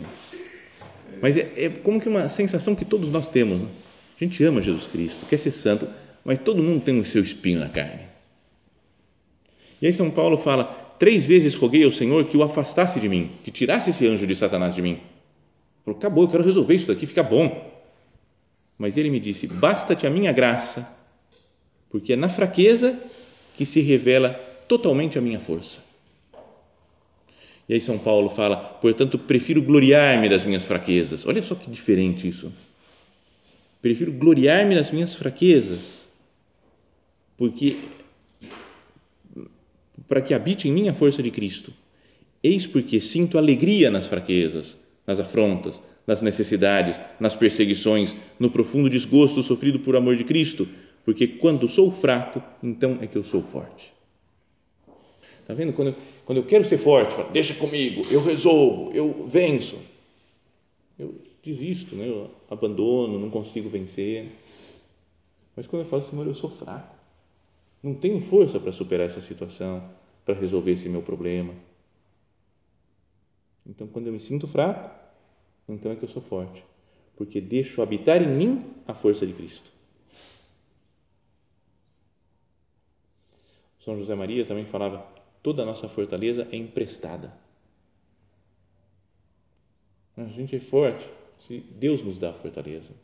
Mas 1.22 1.38
é, 1.38 1.52
é 1.58 1.70
como 1.70 2.00
que 2.00 2.10
uma 2.10 2.28
sensação 2.28 2.76
que 2.76 2.86
todos 2.86 3.10
nós 3.10 3.28
temos. 3.28 3.60
Né? 3.60 3.68
A 4.20 4.24
gente 4.24 4.44
ama 4.44 4.62
Jesus 4.62 4.88
Cristo, 4.88 5.26
quer 5.28 5.38
ser 5.38 5.52
santo, 5.52 5.88
mas 6.24 6.40
todo 6.40 6.62
mundo 6.62 6.84
tem 6.84 7.00
o 7.00 7.06
seu 7.06 7.22
espinho 7.22 7.60
na 7.60 7.70
carne. 7.70 8.02
E 9.82 9.88
aí 9.88 9.94
São 9.94 10.12
Paulo 10.12 10.38
fala: 10.38 10.64
três 11.00 11.26
vezes 11.26 11.56
roguei 11.56 11.84
ao 11.84 11.92
Senhor 11.92 12.26
que 12.26 12.38
o 12.38 12.44
afastasse 12.44 13.00
de 13.00 13.10
mim, 13.10 13.30
que 13.44 13.52
tirasse 13.52 13.90
esse 13.90 14.08
anjo 14.08 14.28
de 14.28 14.36
Satanás 14.36 14.76
de 14.76 14.82
mim. 14.82 15.00
Falou, 15.84 15.98
acabou, 15.98 16.24
eu 16.24 16.28
quero 16.28 16.44
resolver 16.44 16.74
isso 16.74 16.88
daqui, 16.88 17.06
fica 17.06 17.24
bom. 17.24 17.72
Mas 18.78 18.98
ele 18.98 19.10
me 19.10 19.20
disse: 19.20 19.48
basta-te 19.48 20.06
a 20.06 20.10
minha 20.10 20.32
graça, 20.32 20.88
porque 21.90 22.14
é 22.14 22.16
na 22.16 22.30
fraqueza 22.30 23.00
que 23.58 23.66
se 23.66 23.82
revela 23.82 24.38
totalmente 24.68 25.18
a 25.18 25.22
minha 25.22 25.40
força. 25.40 25.82
E 27.68 27.74
aí 27.74 27.82
São 27.82 27.98
Paulo 27.98 28.30
fala: 28.30 28.58
portanto, 28.58 29.18
prefiro 29.18 29.62
gloriar-me 29.62 30.30
das 30.30 30.46
minhas 30.46 30.66
fraquezas. 30.66 31.26
Olha 31.26 31.42
só 31.42 31.56
que 31.56 31.70
diferente 31.70 32.28
isso. 32.28 32.52
Prefiro 33.82 34.12
gloriar-me 34.14 34.76
nas 34.76 34.92
minhas 34.92 35.16
fraquezas, 35.16 36.08
porque 37.38 37.78
para 40.08 40.22
que 40.22 40.34
habite 40.34 40.68
em 40.68 40.72
mim 40.72 40.88
a 40.88 40.94
força 40.94 41.22
de 41.22 41.32
Cristo. 41.32 41.74
Eis 42.44 42.68
porque 42.68 43.02
sinto 43.02 43.38
alegria 43.38 43.90
nas 43.90 44.08
fraquezas, 44.08 44.78
nas 45.06 45.20
afrontas, 45.20 45.82
nas 46.06 46.22
necessidades, 46.22 47.00
nas 47.20 47.36
perseguições, 47.36 48.16
no 48.40 48.52
profundo 48.52 48.90
desgosto 48.90 49.42
sofrido 49.42 49.80
por 49.80 49.96
amor 49.96 50.16
de 50.16 50.24
Cristo, 50.24 50.68
porque 51.04 51.28
quando 51.28 51.68
sou 51.68 51.92
fraco, 51.92 52.42
então 52.62 53.00
é 53.02 53.08
que 53.08 53.16
eu 53.16 53.24
sou 53.24 53.42
forte. 53.42 53.94
Está 55.46 55.54
vendo? 55.54 55.74
Quando 55.74 55.90
eu, 55.90 55.96
quando 56.26 56.38
eu 56.40 56.44
quero 56.44 56.66
ser 56.66 56.80
forte, 56.80 57.14
falo, 57.14 57.32
deixa 57.32 57.54
comigo, 57.54 58.04
eu 58.10 58.20
resolvo, 58.24 58.92
eu 58.94 59.28
venço. 59.28 59.78
Eu 60.98 61.14
desisto, 61.44 61.96
né? 61.96 62.08
eu 62.08 62.32
abandono, 62.50 63.20
não 63.20 63.30
consigo 63.30 63.70
vencer. 63.70 64.32
Mas 65.56 65.68
quando 65.68 65.84
eu 65.84 65.88
falo, 65.88 66.02
Senhor, 66.02 66.26
eu 66.26 66.34
sou 66.34 66.50
fraco, 66.50 66.96
não 67.84 67.94
tenho 67.94 68.20
força 68.20 68.60
para 68.60 68.72
superar 68.72 69.06
essa 69.06 69.22
situação, 69.22 69.88
para 70.26 70.34
resolver 70.34 70.72
esse 70.72 70.90
meu 70.90 71.04
problema. 71.04 71.54
Então, 73.68 73.86
quando 73.86 74.08
eu 74.08 74.14
me 74.14 74.20
sinto 74.20 74.48
fraco, 74.48 74.90
então 75.70 75.92
é 75.92 75.96
que 75.96 76.04
eu 76.04 76.10
sou 76.10 76.24
forte, 76.24 76.66
porque 77.16 77.40
deixo 77.40 77.84
habitar 77.84 78.20
em 78.20 78.36
mim 78.36 78.60
a 78.88 78.96
força 78.96 79.28
de 79.28 79.34
Cristo. 79.34 79.72
São 83.80 83.96
José 83.96 84.16
Maria 84.16 84.44
também 84.44 84.66
falava: 84.66 85.15
toda 85.46 85.62
a 85.62 85.66
nossa 85.66 85.88
fortaleza 85.88 86.48
é 86.52 86.56
emprestada. 86.56 87.32
A 90.18 90.24
gente 90.24 90.56
é 90.56 90.60
forte 90.60 91.08
se 91.38 91.60
Deus 91.60 92.02
nos 92.02 92.18
dá 92.18 92.32
a 92.32 92.34
fortaleza. 92.34 92.96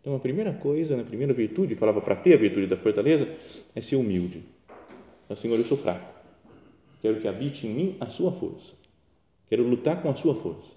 Então, 0.00 0.16
a 0.16 0.18
primeira 0.18 0.52
coisa, 0.52 1.00
a 1.00 1.04
primeira 1.04 1.32
virtude, 1.32 1.76
falava 1.76 2.00
para 2.00 2.16
ter 2.16 2.34
a 2.34 2.36
virtude 2.36 2.66
da 2.66 2.76
fortaleza, 2.76 3.32
é 3.72 3.80
ser 3.80 3.94
humilde. 3.94 4.42
Então, 5.22 5.36
Senhor, 5.36 5.56
eu 5.56 5.64
sou 5.64 5.78
fraco. 5.78 6.12
Quero 7.00 7.20
que 7.20 7.28
habite 7.28 7.68
em 7.68 7.70
mim 7.72 7.96
a 8.00 8.06
sua 8.06 8.32
força. 8.32 8.74
Quero 9.48 9.62
lutar 9.62 10.02
com 10.02 10.10
a 10.10 10.16
sua 10.16 10.34
força. 10.34 10.74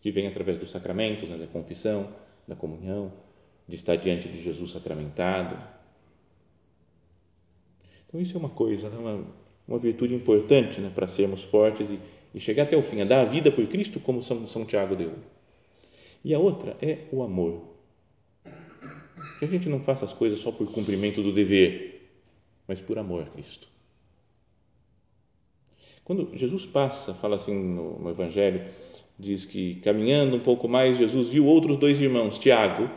Que 0.00 0.12
vem 0.12 0.28
através 0.28 0.56
dos 0.56 0.70
sacramentos, 0.70 1.28
né, 1.28 1.36
da 1.36 1.48
confissão, 1.48 2.14
da 2.46 2.54
comunhão, 2.54 3.12
de 3.66 3.74
estar 3.74 3.96
diante 3.96 4.28
de 4.28 4.40
Jesus 4.40 4.70
sacramentado. 4.70 5.79
Então, 8.10 8.20
isso 8.20 8.36
é 8.36 8.40
uma 8.40 8.50
coisa, 8.50 8.90
né, 8.90 8.98
uma, 8.98 9.24
uma 9.66 9.78
virtude 9.78 10.14
importante 10.14 10.82
né, 10.82 10.92
para 10.94 11.06
sermos 11.06 11.42
fortes 11.44 11.88
e 11.88 11.98
e 12.34 12.40
chegar 12.40 12.64
até 12.64 12.76
o 12.76 12.82
fim, 12.82 13.00
a 13.00 13.04
dar 13.04 13.20
a 13.20 13.24
vida 13.24 13.50
por 13.50 13.66
Cristo, 13.66 13.98
como 13.98 14.22
São, 14.22 14.46
São 14.46 14.64
Tiago 14.64 14.94
deu. 14.94 15.12
E 16.24 16.34
a 16.34 16.38
outra 16.38 16.76
é 16.80 16.98
o 17.10 17.22
amor. 17.22 17.62
Que 19.38 19.44
a 19.44 19.48
gente 19.48 19.68
não 19.68 19.80
faça 19.80 20.04
as 20.04 20.12
coisas 20.12 20.38
só 20.38 20.52
por 20.52 20.70
cumprimento 20.70 21.22
do 21.22 21.32
dever, 21.32 22.08
mas 22.68 22.80
por 22.80 22.98
amor 22.98 23.22
a 23.22 23.26
Cristo. 23.26 23.68
Quando 26.04 26.36
Jesus 26.36 26.66
passa, 26.66 27.14
fala 27.14 27.36
assim 27.36 27.54
no, 27.54 27.98
no 27.98 28.10
Evangelho, 28.10 28.64
diz 29.18 29.44
que 29.44 29.76
caminhando 29.76 30.36
um 30.36 30.40
pouco 30.40 30.68
mais, 30.68 30.98
Jesus 30.98 31.30
viu 31.30 31.46
outros 31.46 31.76
dois 31.78 32.00
irmãos, 32.00 32.38
Tiago, 32.38 32.90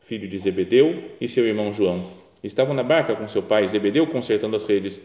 filho 0.00 0.28
de 0.28 0.38
Zebedeu, 0.38 1.16
e 1.20 1.28
seu 1.28 1.46
irmão 1.46 1.74
João. 1.74 2.19
Estavam 2.42 2.74
na 2.74 2.82
barca 2.82 3.14
com 3.14 3.28
seu 3.28 3.42
pai 3.42 3.66
Zebedeu 3.68 4.06
consertando 4.06 4.56
as 4.56 4.64
redes. 4.64 5.00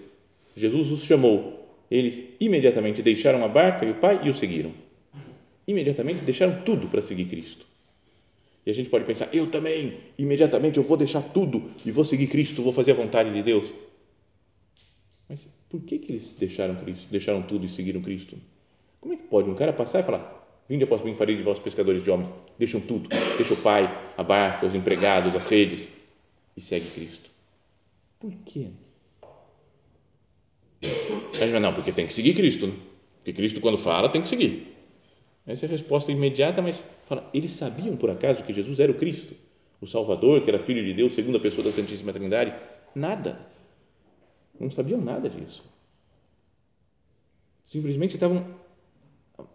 Jesus 0.55 0.91
os 0.91 1.03
chamou 1.03 1.65
eles 1.89 2.23
imediatamente 2.39 3.01
deixaram 3.01 3.43
a 3.43 3.47
barca 3.47 3.85
e 3.85 3.91
o 3.91 3.95
pai 3.95 4.21
e 4.23 4.29
o 4.29 4.33
seguiram. 4.33 4.73
Imediatamente 5.67 6.21
deixaram 6.21 6.61
tudo 6.63 6.87
para 6.87 7.01
seguir 7.01 7.25
Cristo. 7.25 7.65
E 8.65 8.71
a 8.71 8.73
gente 8.73 8.89
pode 8.89 9.05
pensar, 9.05 9.29
eu 9.33 9.47
também, 9.47 9.95
imediatamente 10.17 10.77
eu 10.77 10.83
vou 10.83 10.97
deixar 10.97 11.21
tudo 11.21 11.69
e 11.85 11.91
vou 11.91 12.03
seguir 12.03 12.27
Cristo, 12.27 12.63
vou 12.63 12.73
fazer 12.73 12.91
a 12.91 12.95
vontade 12.95 13.31
de 13.31 13.43
Deus. 13.43 13.71
Mas 15.29 15.47
por 15.69 15.81
que, 15.81 15.99
que 15.99 16.11
eles 16.11 16.33
deixaram 16.33 16.75
Cristo, 16.75 17.07
deixaram 17.11 17.43
tudo 17.43 17.65
e 17.65 17.69
seguiram 17.69 18.01
Cristo? 18.01 18.37
Como 18.99 19.13
é 19.13 19.17
que 19.17 19.23
pode 19.23 19.49
um 19.49 19.55
cara 19.55 19.71
passar 19.71 19.99
e 19.99 20.03
falar, 20.03 20.63
vinde 20.67 20.83
após 20.83 21.03
mim, 21.03 21.13
farei 21.13 21.35
de 21.35 21.43
vós 21.43 21.59
pescadores 21.59 22.03
de 22.03 22.09
homens, 22.09 22.29
deixam 22.57 22.81
tudo, 22.81 23.07
deixa 23.37 23.53
o 23.53 23.57
pai, 23.57 23.83
a 24.17 24.23
barca, 24.23 24.65
os 24.65 24.73
empregados, 24.73 25.35
as 25.35 25.45
redes 25.45 25.87
e 26.55 26.61
segue 26.61 26.89
Cristo? 26.89 27.29
Por 28.19 28.31
quê? 28.45 28.69
Aí 31.41 31.59
não, 31.59 31.73
porque 31.73 31.91
tem 31.91 32.05
que 32.05 32.13
seguir 32.13 32.33
Cristo, 32.33 32.67
né? 32.67 32.75
Porque 33.17 33.33
Cristo, 33.33 33.59
quando 33.59 33.77
fala, 33.77 34.09
tem 34.09 34.21
que 34.21 34.29
seguir. 34.29 34.75
Essa 35.47 35.65
é 35.65 35.67
a 35.67 35.71
resposta 35.71 36.11
imediata, 36.11 36.61
mas 36.61 36.83
fala, 37.07 37.29
eles 37.33 37.51
sabiam 37.51 37.95
por 37.95 38.09
acaso 38.09 38.43
que 38.43 38.53
Jesus 38.53 38.79
era 38.79 38.91
o 38.91 38.95
Cristo, 38.95 39.35
o 39.81 39.85
Salvador, 39.85 40.41
que 40.41 40.49
era 40.49 40.59
filho 40.59 40.83
de 40.83 40.93
Deus, 40.93 41.13
segunda 41.13 41.39
pessoa 41.39 41.65
da 41.65 41.71
Santíssima 41.71 42.13
Trindade? 42.13 42.53
Nada. 42.93 43.39
Não 44.59 44.69
sabiam 44.71 45.01
nada 45.01 45.29
disso. 45.29 45.63
Simplesmente 47.65 48.13
estavam 48.13 48.45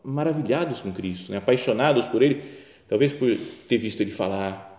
maravilhados 0.02 0.80
com 0.80 0.92
Cristo, 0.92 1.32
né? 1.32 1.38
apaixonados 1.38 2.06
por 2.06 2.22
Ele, 2.22 2.42
talvez 2.88 3.12
por 3.12 3.28
ter 3.68 3.78
visto 3.78 4.00
Ele 4.00 4.10
falar, 4.10 4.69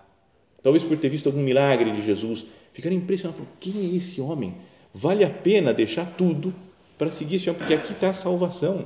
talvez 0.61 0.83
por 0.83 0.97
ter 0.97 1.09
visto 1.09 1.27
algum 1.27 1.41
milagre 1.41 1.91
de 1.91 2.05
Jesus, 2.05 2.45
ficaram 2.73 2.95
impressionados, 2.95 3.45
quem 3.59 3.73
é 3.77 3.95
esse 3.95 4.21
homem? 4.21 4.55
Vale 4.93 5.23
a 5.23 5.29
pena 5.29 5.73
deixar 5.73 6.05
tudo 6.17 6.53
para 6.97 7.11
seguir 7.11 7.37
esse 7.37 7.49
homem, 7.49 7.59
porque 7.59 7.73
aqui 7.73 7.93
está 7.93 8.09
a 8.09 8.13
salvação. 8.13 8.85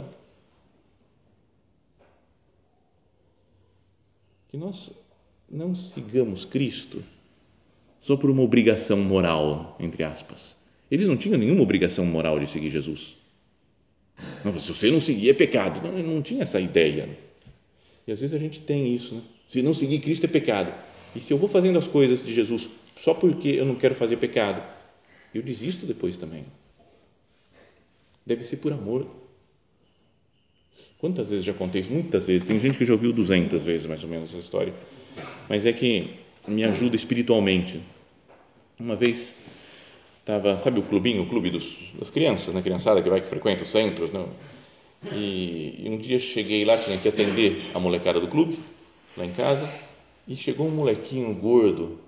Que 4.50 4.58
nós 4.58 4.92
não 5.50 5.76
sigamos 5.76 6.46
Cristo 6.46 7.04
só 8.00 8.16
por 8.16 8.30
uma 8.30 8.44
obrigação 8.44 8.98
moral, 8.98 9.76
entre 9.80 10.04
aspas. 10.04 10.56
Ele 10.90 11.06
não 11.06 11.18
tinha 11.18 11.38
nenhuma 11.38 11.64
obrigação 11.64 12.06
moral 12.06 12.40
de 12.40 12.48
seguir 12.48 12.70
Jesus. 12.70 13.18
Não, 14.44 14.58
se 14.58 14.74
você 14.74 14.92
não 14.92 15.00
seguir 15.00 15.32
é 15.32 15.34
pecado. 15.34 15.82
Não, 15.82 15.98
não 15.98 16.22
tinha 16.22 16.44
essa 16.44 16.60
ideia. 16.60 17.10
E 18.08 18.12
às 18.12 18.22
vezes 18.22 18.36
a 18.36 18.40
gente 18.40 18.62
tem 18.62 18.94
isso, 18.94 19.16
né? 19.16 19.22
Se 19.48 19.62
não 19.62 19.74
seguir 19.74 20.00
Cristo 20.00 20.26
é 20.26 20.28
pecado. 20.28 20.74
E 21.16 21.20
se 21.20 21.32
eu 21.32 21.38
vou 21.38 21.48
fazendo 21.48 21.80
as 21.80 21.88
coisas 21.88 22.22
de 22.22 22.34
Jesus 22.34 22.70
só 22.98 23.14
porque 23.14 23.50
eu 23.50 23.66
não 23.66 23.76
quero 23.76 23.96
fazer 23.96 24.18
pecado, 24.18 24.62
eu 25.34 25.42
desisto 25.42 25.86
depois 25.86 26.18
também. 26.18 26.46
Deve 28.26 28.44
ser 28.44 28.58
por 28.58 28.74
amor. 28.74 29.06
Quantas 31.00 31.30
vezes 31.30 31.46
já 31.46 31.54
contei 31.54 31.82
isso? 31.82 31.92
Muitas 31.92 32.26
vezes. 32.26 32.48
Tem 32.48 32.60
gente 32.60 32.78
que 32.78 32.86
já 32.86 32.94
ouviu 32.94 33.14
200 33.14 33.64
vezes 33.64 33.86
mais 33.86 34.04
ou 34.04 34.10
menos 34.10 34.30
essa 34.30 34.40
história. 34.40 34.74
Mas 35.48 35.66
é 35.66 35.74
que 35.74 36.16
me 36.48 36.64
ajuda 36.64 36.96
espiritualmente. 36.96 37.82
Uma 38.80 38.96
vez 38.96 39.34
estava, 40.20 40.58
sabe 40.58 40.80
o 40.80 40.84
clubinho, 40.84 41.24
o 41.24 41.28
clube 41.28 41.50
dos, 41.50 41.78
das 42.00 42.10
crianças, 42.10 42.54
né? 42.54 42.62
criançada 42.62 43.02
que 43.02 43.10
vai 43.10 43.22
que 43.22 43.28
frequenta 43.28 43.64
os 43.64 43.70
centros, 43.70 44.12
não? 44.12 44.28
E, 45.12 45.84
e 45.84 45.90
um 45.90 45.98
dia 45.98 46.18
cheguei 46.18 46.66
lá, 46.66 46.78
tinha 46.78 46.98
que 46.98 47.08
atender 47.08 47.62
a 47.74 47.80
molecada 47.80 48.20
do 48.20 48.28
clube, 48.28 48.58
lá 49.16 49.26
em 49.26 49.32
casa, 49.32 49.70
e 50.28 50.36
chegou 50.36 50.68
um 50.68 50.72
molequinho 50.72 51.34
gordo, 51.36 52.00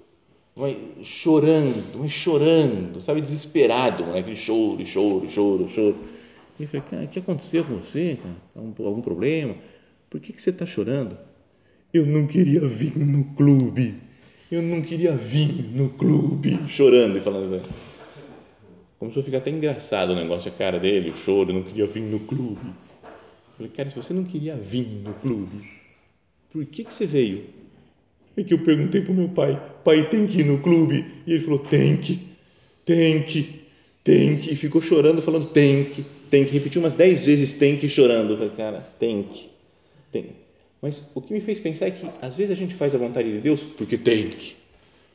mas 0.56 0.76
chorando, 1.04 2.00
mas 2.00 2.12
chorando, 2.12 3.00
sabe, 3.02 3.22
desesperado, 3.22 4.04
moleque, 4.04 4.36
choro, 4.36 4.86
choro, 4.86 5.30
choro, 5.30 5.70
choro. 5.70 5.98
E 6.60 6.64
eu 6.64 6.68
falei, 6.68 6.86
cara, 6.90 7.04
o 7.04 7.08
que 7.08 7.20
aconteceu 7.20 7.64
com 7.64 7.76
você, 7.76 8.18
cara? 8.22 8.36
Algum 8.56 9.02
problema? 9.02 9.56
Por 10.10 10.20
que, 10.20 10.34
que 10.34 10.42
você 10.42 10.50
está 10.50 10.66
chorando? 10.66 11.18
Eu 11.94 12.06
não 12.06 12.26
queria 12.26 12.62
vir 12.62 12.98
no 12.98 13.24
clube, 13.36 13.96
eu 14.52 14.62
não 14.62 14.82
queria 14.82 15.12
vir 15.12 15.76
no 15.76 15.90
clube, 15.90 16.60
chorando 16.68 17.18
e 17.18 17.22
falando 17.22 17.54
assim. 17.56 17.70
Começou 18.98 19.22
a 19.22 19.24
ficar 19.24 19.38
até 19.38 19.52
engraçado 19.52 20.12
o 20.12 20.16
negócio, 20.16 20.52
a 20.52 20.56
cara 20.56 20.80
dele, 20.80 21.12
o 21.12 21.16
choro, 21.16 21.52
eu 21.52 21.56
não 21.56 21.64
queria 21.64 21.86
vir 21.86 22.02
no 22.02 22.20
clube. 22.22 22.66
Eu 22.66 23.56
falei, 23.58 23.72
cara, 23.72 23.90
se 23.92 23.96
você 23.96 24.12
não 24.12 24.24
queria 24.24 24.56
vir 24.56 24.88
no 24.88 25.14
clube, 25.14 25.60
por 26.52 26.66
que, 26.66 26.84
que 26.84 26.92
você 26.92 27.06
veio? 27.06 27.57
É 28.38 28.44
que 28.44 28.54
eu 28.54 28.60
perguntei 28.60 29.02
para 29.02 29.12
o 29.12 29.16
meu 29.16 29.30
pai, 29.30 29.60
pai, 29.84 30.08
tem 30.10 30.28
que 30.28 30.42
ir 30.42 30.46
no 30.46 30.60
clube? 30.60 31.04
E 31.26 31.34
ele 31.34 31.40
falou, 31.40 31.58
tem 31.58 31.98
que, 31.98 32.20
tem 32.86 33.24
que, 33.24 33.62
tem 34.04 34.38
que. 34.38 34.54
E 34.54 34.56
ficou 34.56 34.80
chorando, 34.80 35.22
falando, 35.24 35.48
tem 35.48 35.86
que, 35.86 36.06
tem 36.30 36.46
que. 36.46 36.52
Repetiu 36.52 36.80
umas 36.80 36.94
dez 36.94 37.26
vezes, 37.26 37.54
tem 37.54 37.78
que, 37.78 37.90
chorando. 37.90 38.34
Eu 38.34 38.38
falei, 38.38 38.54
cara, 38.56 38.88
tem 39.00 39.24
que, 39.24 39.50
tem. 40.12 40.28
Mas 40.80 41.02
o 41.16 41.22
que 41.22 41.34
me 41.34 41.42
fez 41.42 41.60
pensar 41.60 41.88
é 41.88 41.92
que 41.92 42.06
às 42.22 42.38
vezes 42.38 42.52
a 42.52 42.56
gente 42.56 42.76
faz 42.76 42.94
a 42.94 43.00
vontade 43.00 43.32
de 43.32 43.42
Deus 43.42 43.64
porque 43.64 43.98
tem 43.98 44.30
que. 44.30 44.56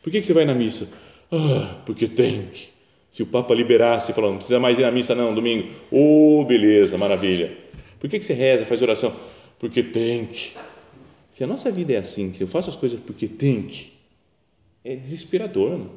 Por 0.02 0.10
que, 0.10 0.20
que 0.20 0.26
você 0.26 0.32
vai 0.32 0.44
na 0.44 0.54
missa? 0.54 0.88
Ah, 1.30 1.80
porque 1.86 2.08
tem 2.08 2.48
que. 2.52 2.70
Se 3.08 3.22
o 3.22 3.26
Papa 3.26 3.54
liberasse, 3.54 4.12
falando, 4.12 4.30
não 4.32 4.36
precisa 4.38 4.58
mais 4.58 4.78
ir 4.78 4.82
na 4.82 4.90
missa 4.90 5.14
não, 5.14 5.32
domingo. 5.32 5.68
Oh, 5.92 6.44
beleza, 6.44 6.98
maravilha. 6.98 7.56
Por 8.00 8.10
que, 8.10 8.18
que 8.18 8.24
você 8.24 8.32
reza, 8.32 8.64
faz 8.64 8.82
oração? 8.82 9.14
Porque 9.60 9.82
tem 9.82 10.26
que. 10.26 10.54
Se 11.32 11.42
a 11.42 11.46
nossa 11.46 11.70
vida 11.70 11.94
é 11.94 11.96
assim, 11.96 12.30
que 12.30 12.42
eu 12.42 12.46
faço 12.46 12.68
as 12.68 12.76
coisas 12.76 13.00
porque 13.00 13.26
tem 13.26 13.62
que, 13.62 13.90
é 14.84 14.94
desesperador. 14.94 15.78
Não? 15.78 15.90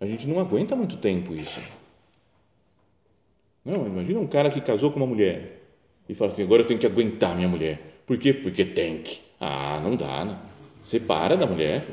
A 0.00 0.06
gente 0.06 0.26
não 0.26 0.40
aguenta 0.40 0.74
muito 0.74 0.96
tempo 0.96 1.36
isso. 1.36 1.60
Não, 3.64 3.86
imagina 3.86 4.18
um 4.18 4.26
cara 4.26 4.50
que 4.50 4.60
casou 4.60 4.90
com 4.90 4.96
uma 4.96 5.06
mulher 5.06 5.62
e 6.08 6.14
fala 6.14 6.32
assim: 6.32 6.42
agora 6.42 6.62
eu 6.62 6.66
tenho 6.66 6.80
que 6.80 6.86
aguentar 6.86 7.36
minha 7.36 7.46
mulher. 7.46 7.80
Por 8.08 8.18
quê? 8.18 8.32
Porque 8.32 8.64
tem 8.64 8.98
que. 8.98 9.20
Ah, 9.40 9.80
não 9.84 9.94
dá, 9.94 10.24
né? 10.24 10.36
Separa 10.82 11.36
da 11.36 11.46
mulher. 11.46 11.86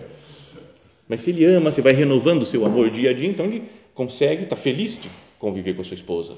Mas 1.07 1.21
se 1.21 1.29
ele 1.29 1.45
ama, 1.45 1.71
você 1.71 1.79
vai 1.79 1.93
renovando 1.93 2.43
seu 2.43 2.65
amor 2.65 2.89
dia 2.89 3.11
a 3.11 3.13
dia, 3.13 3.29
então 3.29 3.45
ele 3.45 3.69
consegue, 3.93 4.45
está 4.45 4.55
feliz 4.55 4.99
de 4.99 5.11
conviver 5.37 5.75
com 5.75 5.81
a 5.81 5.85
sua 5.85 5.93
esposa. 5.93 6.35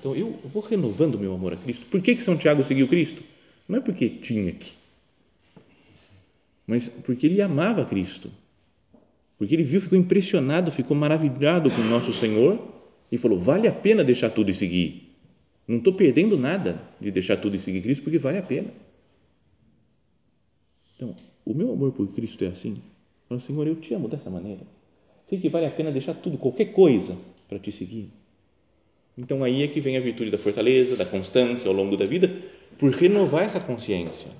Então 0.00 0.16
eu 0.16 0.34
vou 0.44 0.62
renovando 0.62 1.18
meu 1.18 1.34
amor 1.34 1.52
a 1.52 1.56
Cristo. 1.56 1.84
Por 1.90 2.00
que, 2.00 2.16
que 2.16 2.22
São 2.22 2.38
Tiago 2.38 2.64
seguiu 2.64 2.88
Cristo? 2.88 3.35
Não 3.68 3.78
é 3.78 3.80
porque 3.80 4.08
tinha 4.08 4.52
que, 4.52 4.72
mas 6.66 6.88
porque 6.88 7.26
ele 7.26 7.40
amava 7.40 7.84
Cristo. 7.84 8.30
Porque 9.38 9.54
ele 9.54 9.62
viu, 9.62 9.80
ficou 9.80 9.98
impressionado, 9.98 10.70
ficou 10.70 10.96
maravilhado 10.96 11.70
com 11.70 11.80
o 11.80 11.84
nosso 11.84 12.12
Senhor 12.12 12.58
e 13.12 13.16
falou: 13.16 13.38
vale 13.38 13.68
a 13.68 13.72
pena 13.72 14.02
deixar 14.02 14.30
tudo 14.30 14.50
e 14.50 14.54
seguir. 14.54 15.14
Não 15.68 15.78
estou 15.78 15.92
perdendo 15.92 16.36
nada 16.36 16.80
de 17.00 17.10
deixar 17.10 17.36
tudo 17.36 17.56
e 17.56 17.60
seguir 17.60 17.82
Cristo, 17.82 18.02
porque 18.02 18.18
vale 18.18 18.38
a 18.38 18.42
pena. 18.42 18.68
Então, 20.96 21.14
o 21.44 21.54
meu 21.54 21.72
amor 21.72 21.92
por 21.92 22.08
Cristo 22.14 22.44
é 22.44 22.48
assim. 22.48 22.76
Falo, 23.28 23.40
Senhor, 23.40 23.66
eu 23.66 23.76
te 23.76 23.92
amo 23.92 24.08
dessa 24.08 24.30
maneira. 24.30 24.62
Sei 25.26 25.38
que 25.38 25.48
vale 25.48 25.66
a 25.66 25.70
pena 25.70 25.90
deixar 25.90 26.14
tudo, 26.14 26.38
qualquer 26.38 26.66
coisa, 26.66 27.18
para 27.48 27.58
te 27.58 27.72
seguir. 27.72 28.08
Então, 29.18 29.42
aí 29.42 29.62
é 29.62 29.68
que 29.68 29.80
vem 29.80 29.96
a 29.96 30.00
virtude 30.00 30.30
da 30.30 30.38
fortaleza, 30.38 30.96
da 30.96 31.04
constância 31.04 31.68
ao 31.68 31.74
longo 31.74 31.96
da 31.96 32.06
vida, 32.06 32.30
por 32.78 32.92
renovar 32.92 33.44
essa 33.44 33.60
consciência. 33.60 34.30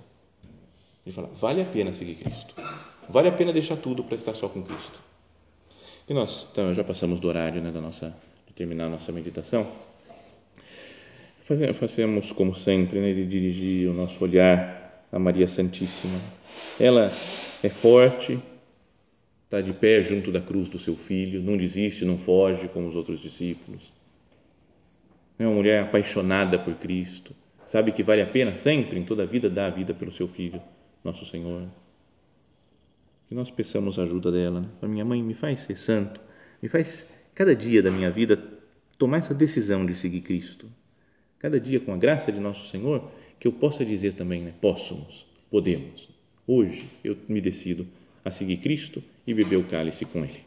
Ele 1.04 1.14
fala, 1.14 1.28
vale 1.28 1.62
a 1.62 1.64
pena 1.64 1.92
seguir 1.92 2.16
Cristo. 2.16 2.54
Vale 3.08 3.28
a 3.28 3.32
pena 3.32 3.52
deixar 3.52 3.76
tudo 3.76 4.02
para 4.02 4.16
estar 4.16 4.34
só 4.34 4.48
com 4.48 4.62
Cristo. 4.62 5.00
E 6.08 6.14
nós 6.14 6.48
então, 6.50 6.72
já 6.74 6.84
passamos 6.84 7.20
do 7.20 7.28
horário 7.28 7.62
né, 7.62 7.70
da 7.70 7.80
nossa, 7.80 8.14
de 8.46 8.52
terminar 8.52 8.86
a 8.86 8.90
nossa 8.90 9.12
meditação. 9.12 9.66
Fazemos, 11.40 12.32
como 12.32 12.54
sempre, 12.54 13.00
né, 13.00 13.12
de 13.12 13.24
dirigir 13.24 13.88
o 13.88 13.94
nosso 13.94 14.22
olhar 14.22 15.06
a 15.12 15.18
Maria 15.18 15.46
Santíssima. 15.46 16.18
Ela 16.80 17.06
é 17.62 17.68
forte, 17.68 18.40
está 19.44 19.60
de 19.60 19.72
pé 19.72 20.02
junto 20.02 20.32
da 20.32 20.40
cruz 20.40 20.68
do 20.68 20.78
seu 20.78 20.96
filho, 20.96 21.40
não 21.40 21.56
desiste, 21.56 22.04
não 22.04 22.18
foge 22.18 22.68
como 22.68 22.88
os 22.88 22.96
outros 22.96 23.20
discípulos. 23.20 23.92
É 25.38 25.46
uma 25.46 25.54
mulher 25.54 25.84
apaixonada 25.84 26.58
por 26.58 26.74
Cristo 26.74 27.34
sabe 27.66 27.92
que 27.92 28.02
vale 28.02 28.22
a 28.22 28.26
pena 28.26 28.54
sempre, 28.54 28.98
em 28.98 29.04
toda 29.04 29.24
a 29.24 29.26
vida, 29.26 29.50
dar 29.50 29.66
a 29.66 29.70
vida 29.70 29.92
pelo 29.92 30.12
seu 30.12 30.26
filho, 30.26 30.62
nosso 31.04 31.26
Senhor. 31.26 31.68
Que 33.28 33.34
nós 33.34 33.50
peçamos 33.50 33.98
a 33.98 34.04
ajuda 34.04 34.30
dela. 34.30 34.60
Né? 34.60 34.88
Minha 34.88 35.04
mãe, 35.04 35.22
me 35.22 35.34
faz 35.34 35.60
ser 35.60 35.76
santo, 35.76 36.20
me 36.62 36.68
faz, 36.68 37.08
cada 37.34 37.54
dia 37.54 37.82
da 37.82 37.90
minha 37.90 38.10
vida, 38.10 38.42
tomar 38.96 39.18
essa 39.18 39.34
decisão 39.34 39.84
de 39.84 39.94
seguir 39.94 40.20
Cristo. 40.22 40.66
Cada 41.38 41.60
dia, 41.60 41.80
com 41.80 41.92
a 41.92 41.96
graça 41.96 42.32
de 42.32 42.40
nosso 42.40 42.66
Senhor, 42.68 43.10
que 43.38 43.46
eu 43.46 43.52
possa 43.52 43.84
dizer 43.84 44.14
também, 44.14 44.42
né? 44.42 44.54
Possamos, 44.60 45.26
podemos. 45.50 46.08
Hoje 46.46 46.88
eu 47.04 47.16
me 47.28 47.40
decido 47.40 47.86
a 48.24 48.30
seguir 48.30 48.58
Cristo 48.58 49.02
e 49.26 49.34
beber 49.34 49.56
o 49.56 49.64
cálice 49.64 50.04
com 50.04 50.24
Ele. 50.24 50.46